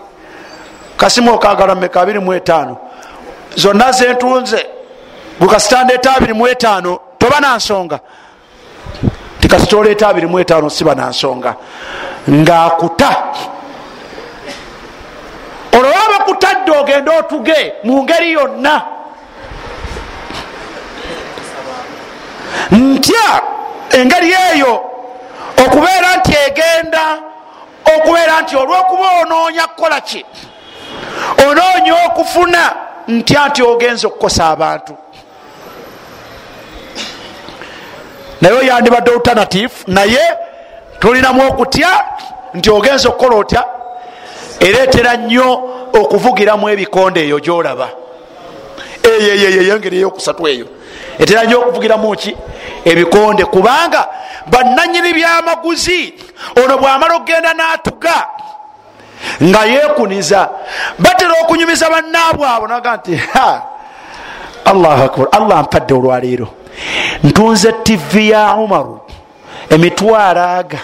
[0.98, 2.76] kasimu okagala meka 25
[3.56, 4.66] zonna zentunze.
[5.40, 8.00] Gukasitandeta 25 toba nansonga
[9.40, 11.56] tikasitoleta 25 siba nansonga
[12.30, 13.16] ngaakuta
[15.74, 18.82] olwaba kutadde ogende otuge mu ngeri yonna.
[22.72, 23.42] Ntya
[23.92, 24.74] engeri eyo
[25.66, 27.18] okubeera nti egenda
[27.96, 30.26] okubeera nti olwokuba onoonya kukola ki
[31.50, 32.76] onoonya okufuna
[33.08, 34.98] ntya nti ogenza okukosa abantu.
[38.42, 40.22] Naye oyandibadde alternative naye
[41.00, 41.90] tulinamu okutya
[42.54, 43.64] nti ogenza okukola otya?
[44.60, 47.90] Ereetera nnyo okuvugiramu ebikonde eyo gyolaba.
[49.04, 50.68] Eyoeyo engeri eyokusatu eyo.
[51.20, 52.38] Etera nnyo okuvugiramu ki?
[52.86, 54.08] Ebikonde kubanga
[54.48, 56.14] bananyini byamaguzi
[56.64, 58.28] ono bwamala okgenda n'atuga
[59.44, 60.50] nga yekuniza
[61.00, 63.22] batera okunyumiza bannaabwe abo naga nti
[64.66, 66.48] allahu akbar allah mpadde olwaleero.
[67.24, 69.02] Ntunze tivi ya umaru
[69.70, 70.80] emitwalo aga.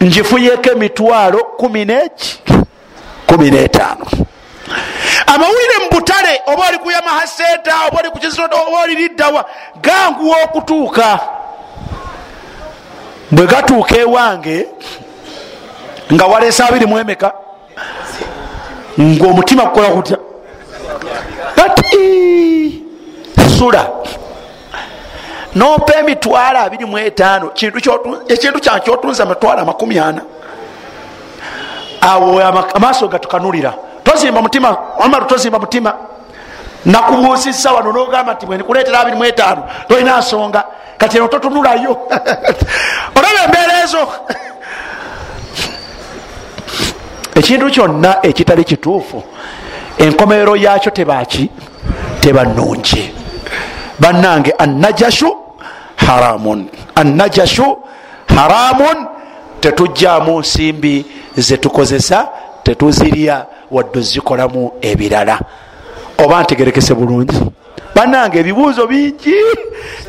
[0.00, 2.42] Njifuyeko emitwalo kumi neki?
[3.26, 4.06] Kumi netaano.
[5.26, 9.44] Amawulire mubutale oba oli kuyamahasenta oba oli kukizoda oba oli liddawa
[9.80, 11.20] ganguwa okutuuka.
[13.30, 14.66] Bwe gatuuka ewange
[16.12, 17.32] nga walesa abiri mwemeka
[19.00, 20.18] ngaomutima kukola kutya
[21.64, 22.82] ati
[23.58, 23.90] sula.
[25.54, 27.52] Nompa emitwalo abiri muetaano
[28.28, 30.22] ekintu kyan kyotunza mitwalo amakumi ana.
[32.00, 32.40] Awo
[32.74, 33.74] amaaso gatukanulira.
[34.04, 35.94] Tozimba mutima omar tozimba mutima.
[36.84, 40.64] Nakubuusisa wano nogamba nti bwenikuleetera abiri muetaano tolina nsonga.
[40.98, 41.90] Kati eno totunulayo.
[43.16, 44.08] Olaba embeera ezo
[47.34, 49.22] ekintu kyonna ekitali kituufu
[49.98, 51.50] enkomerero yakyo tebaki
[52.20, 53.14] tebanungi
[54.00, 55.36] bannange anajashu
[55.96, 56.68] haramun.
[56.94, 57.78] Anajashu
[58.26, 59.06] haramun
[59.60, 61.06] tetujjamu nsimbi
[61.36, 62.28] zetukozesa
[62.62, 65.40] tetuzirya wadde ozikolamu ebirala.
[66.18, 67.40] Oba ntegerekese bulungi?
[67.94, 69.34] Bannange ebibuuzo bingi.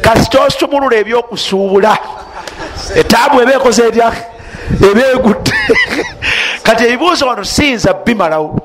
[0.01, 1.97] Kasita osumulula ebyokusuubula
[2.95, 4.11] etaabu eba ekoze erya
[4.89, 5.53] eba egudde
[6.63, 8.59] kati ebibuuzo wano siyinza bimalawo.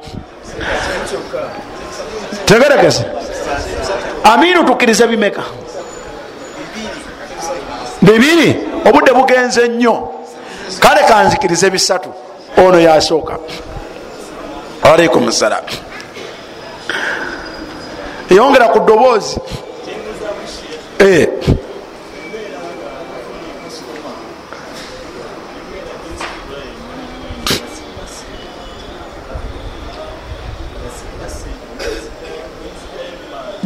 [2.45, 3.05] Tegerekese
[4.25, 5.43] amiinu tukkirize bimeka.
[8.03, 10.09] Bibiri obudde bugenze nnyo.
[10.81, 12.09] Kale kanzikirize bisatu.
[12.57, 13.39] Ono yasooka.
[14.83, 15.65] Alaikum salam
[18.31, 19.41] yongera ku ddoboozi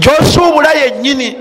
[0.03, 1.37] gyosuubula yennyini.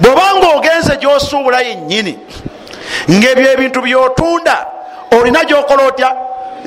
[0.00, 2.18] Bwobanga ogenze gyosuubula yennyini
[3.10, 4.66] ngaebyo ebintu byotunda
[5.20, 6.16] olina gyokola otya?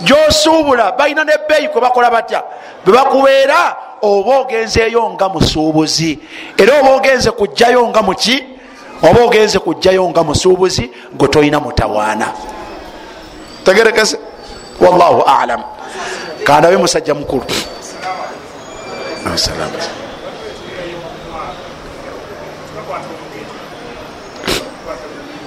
[0.04, 0.92] Gyosuubula.
[0.92, 2.44] Balina nebbeeyi kwe bakola batya?
[2.86, 6.20] Bebakubeera oba ogenzeeyo nga musuubuzi.
[6.58, 8.44] Era oba ogenze kujjayo nga muki
[9.04, 12.28] oba ogenze kujjayo nga musuubuzi gwe tolina mutawaana.
[13.64, 14.18] Tegerekese.
[14.80, 15.64] Wallahu alam.
[16.44, 17.46] Kandabe musajja mukulu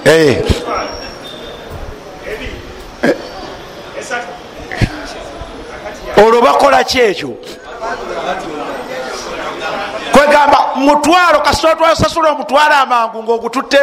[0.03, 0.43] Hey.
[6.17, 7.29] olwo bakola ki ekyo
[10.11, 13.79] kwegamba mutwalo kasita twasasula omutwalo amangu ngaogututte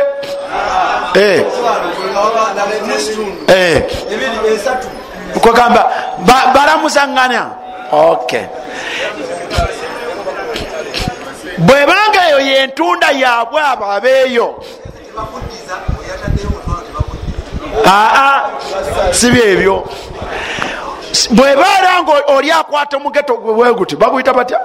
[5.41, 5.83] kwegamba
[6.55, 7.43] balamuzaŋŋana
[7.93, 8.33] ok
[11.59, 14.65] bwebanga eyo yentunda yabwe abo abeeyo.
[17.87, 18.43] Aa
[19.13, 19.89] sibyebyo
[21.31, 24.61] bwebaera nga oli akwata omugeto gwe bweguti baguyita batya?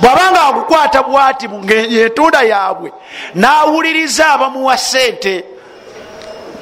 [0.00, 1.48] Bwabanga agukwata bwati
[1.88, 2.92] yentunda yabwe
[3.34, 5.44] nawuliriza abamuwa sente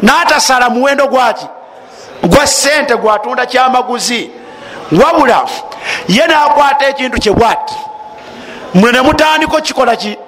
[0.02, 1.46] natasala muwendo gwaki?
[2.22, 4.30] Gwa sente gwatunda kyamaguzi.
[4.92, 5.46] Wabula
[6.08, 7.74] ye nakwata ekintu kyebwati
[8.74, 10.18] mwe nemutandika kikola ki?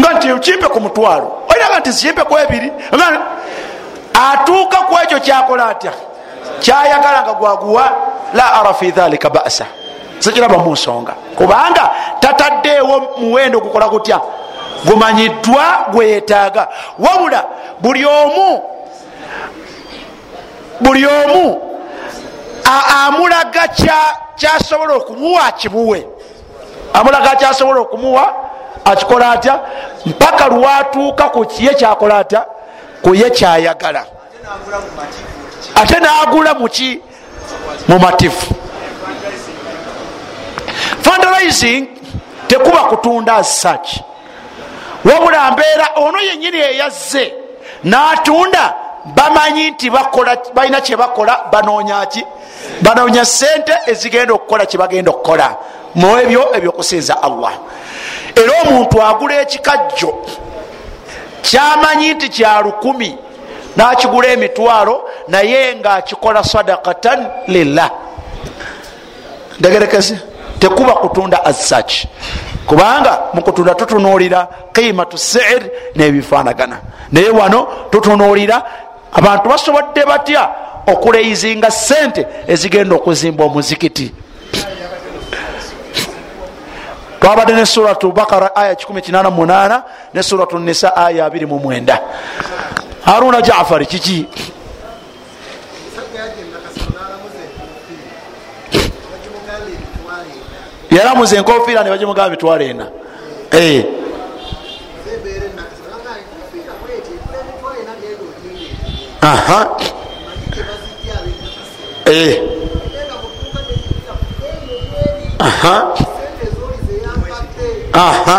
[0.00, 1.42] Nga nti kimpe ku mutwalo.
[1.50, 2.72] Olinaga nti kimpe ku ebiri.
[4.14, 5.92] Atuuka ku ekyo kyakola atya?
[6.60, 7.90] Kyayagala nga gwaguwa
[8.34, 9.66] la ara fi dhalika basa.
[10.18, 11.12] Sikiraba mu nsonga.
[11.36, 14.20] Kubanga tataddeewo muwendo gukola gutya?
[14.84, 16.68] Gumanyiddwa gweyetaaga
[16.98, 17.44] wabula
[17.80, 18.62] buli omu
[20.80, 21.62] buli omu
[23.06, 23.68] amulaga
[24.36, 26.06] kyasobola okumuwa akimuwe
[26.94, 28.34] amulaga kyasobola okumuwa
[28.84, 29.60] akikola atya?
[30.06, 32.46] Mpaka lwatuuka ku kiye kyakola atya?
[33.02, 34.04] Kuye kyayagala.
[35.74, 37.00] Ate nagula muki
[37.88, 38.54] mumatifu
[41.02, 41.86] fundraising
[42.46, 44.00] tekuba kutunda asach
[45.04, 47.34] wabula mbeera ono yenyini eyazze
[47.84, 48.74] natunda
[49.04, 49.90] bamanyi nti
[50.54, 52.24] balina kyebakola banonyaki
[52.82, 55.56] banonya sente ezigenda okukola kyebagenda okukola
[55.98, 57.52] muebyo ebyokusinza allah.
[58.34, 60.10] Era omuntu agula ekikajjo
[61.42, 63.18] kyamanyi nti kya lukumi
[63.76, 67.90] nakigula emitwalo naye ngaakikola sadakatan lillah.
[69.60, 70.18] Ndegerekese
[70.58, 72.06] tekuba kutunda asach
[72.66, 75.62] kubanga mukutunda tutunulira qimatu sir
[75.96, 76.80] nebifanagana
[77.12, 78.62] naye wano tutunulira
[79.12, 80.48] abantu basobodde batya
[80.86, 84.12] okuleizinga sente ezigenda okuzimba omuzikiti
[87.20, 89.82] twabadde ne suratu bakara aya 188
[90.14, 91.98] ne suratu nisa aya 29
[93.04, 94.26] haruna jafari kiki?
[100.90, 102.86] Yalamuza enkofiira ne bagimugamba bitwala ena.
[109.22, 109.76] Aha.
[115.38, 116.07] Aha
[117.98, 118.38] aha.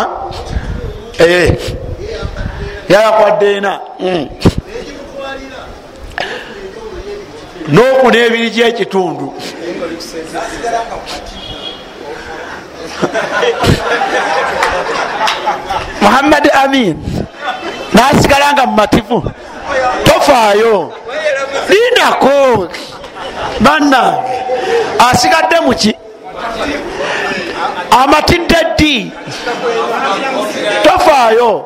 [2.89, 3.73] Yayakwadde ena
[7.73, 9.27] n'okuna ebiri gyekitundu
[16.01, 16.95] muhammad amin.
[17.93, 19.23] Nasigala nga mumativu
[20.03, 20.93] tofaayo
[21.69, 22.67] lindako
[23.59, 24.17] banna
[25.11, 25.95] asigadde muki
[28.03, 28.55] amatidde
[28.89, 29.11] ddi
[30.83, 31.65] tofaayo.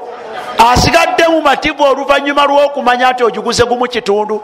[0.71, 4.41] Asigadde mu mativu oluvanyuma lwokumanya nti ogiguze gumu kitundu.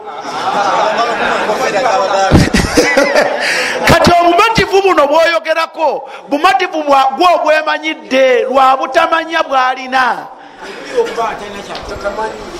[3.88, 6.96] Kati obumativu buno bwoyogerako bumativu gwe
[7.34, 10.16] obwemanyidde lwa butamanya bwalina.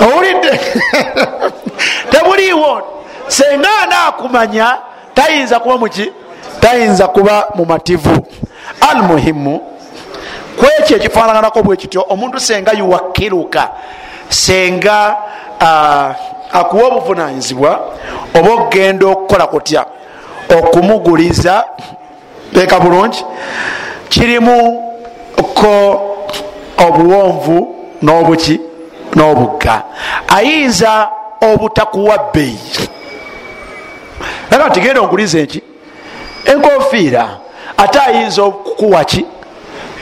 [0.00, 0.60] Owulidde?
[2.10, 2.82] Tebuliiwo.
[3.28, 4.78] Senga anaakumanya
[5.14, 6.12] tayinza kuba muki
[6.60, 8.26] tayinza kuba mu mativu.
[8.90, 9.79] Almuhimu
[10.60, 13.68] kwekyo ekifaanaganako bwe kityo omuntu senga yuwakiruka
[14.28, 15.16] senga
[15.60, 16.10] uh,
[16.52, 17.80] akuwa obuvunanyizibwa
[18.38, 19.86] oba okgenda okukola kutya
[20.58, 21.64] okumuguliza
[22.54, 23.24] teeka bulungi
[24.08, 24.82] kirimu
[25.54, 26.00] ko
[26.86, 28.60] obuwonvu n'obuki
[29.14, 29.82] n'obugga.
[30.28, 31.08] Ayinza
[31.40, 32.88] obutakuwa bbeeyi.
[34.50, 35.62] Aga tigenda onguliza enki
[36.44, 37.38] enkofiira
[37.76, 39.26] ate ayinza okukuwa ki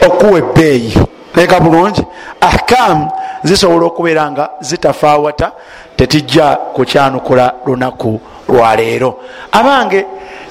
[0.06, 0.94] okuwa ebbeeyi.
[1.34, 2.04] Teeka bulungi.
[2.40, 3.10] Ahkamu
[3.42, 5.52] zisobola okubeera nga zitafaawata
[5.96, 9.20] tetijja kukyanukula lunaku lwaleero
[9.52, 10.06] abange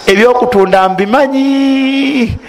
[0.07, 2.39] ebyokutunda mbimanyi.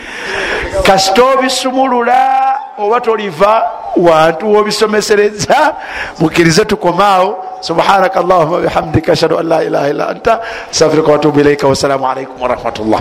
[0.82, 3.62] Kasita obisumulula oba toliva
[3.96, 5.74] wantu wobisomesereza
[6.18, 7.44] mukirize tukomaawo.
[7.60, 10.40] Subhanaka allahuma bihamdika ashhadu an la ilaha illa anta
[10.70, 13.00] astafirika watubu ilaika wassalamu alaikum warahmatullah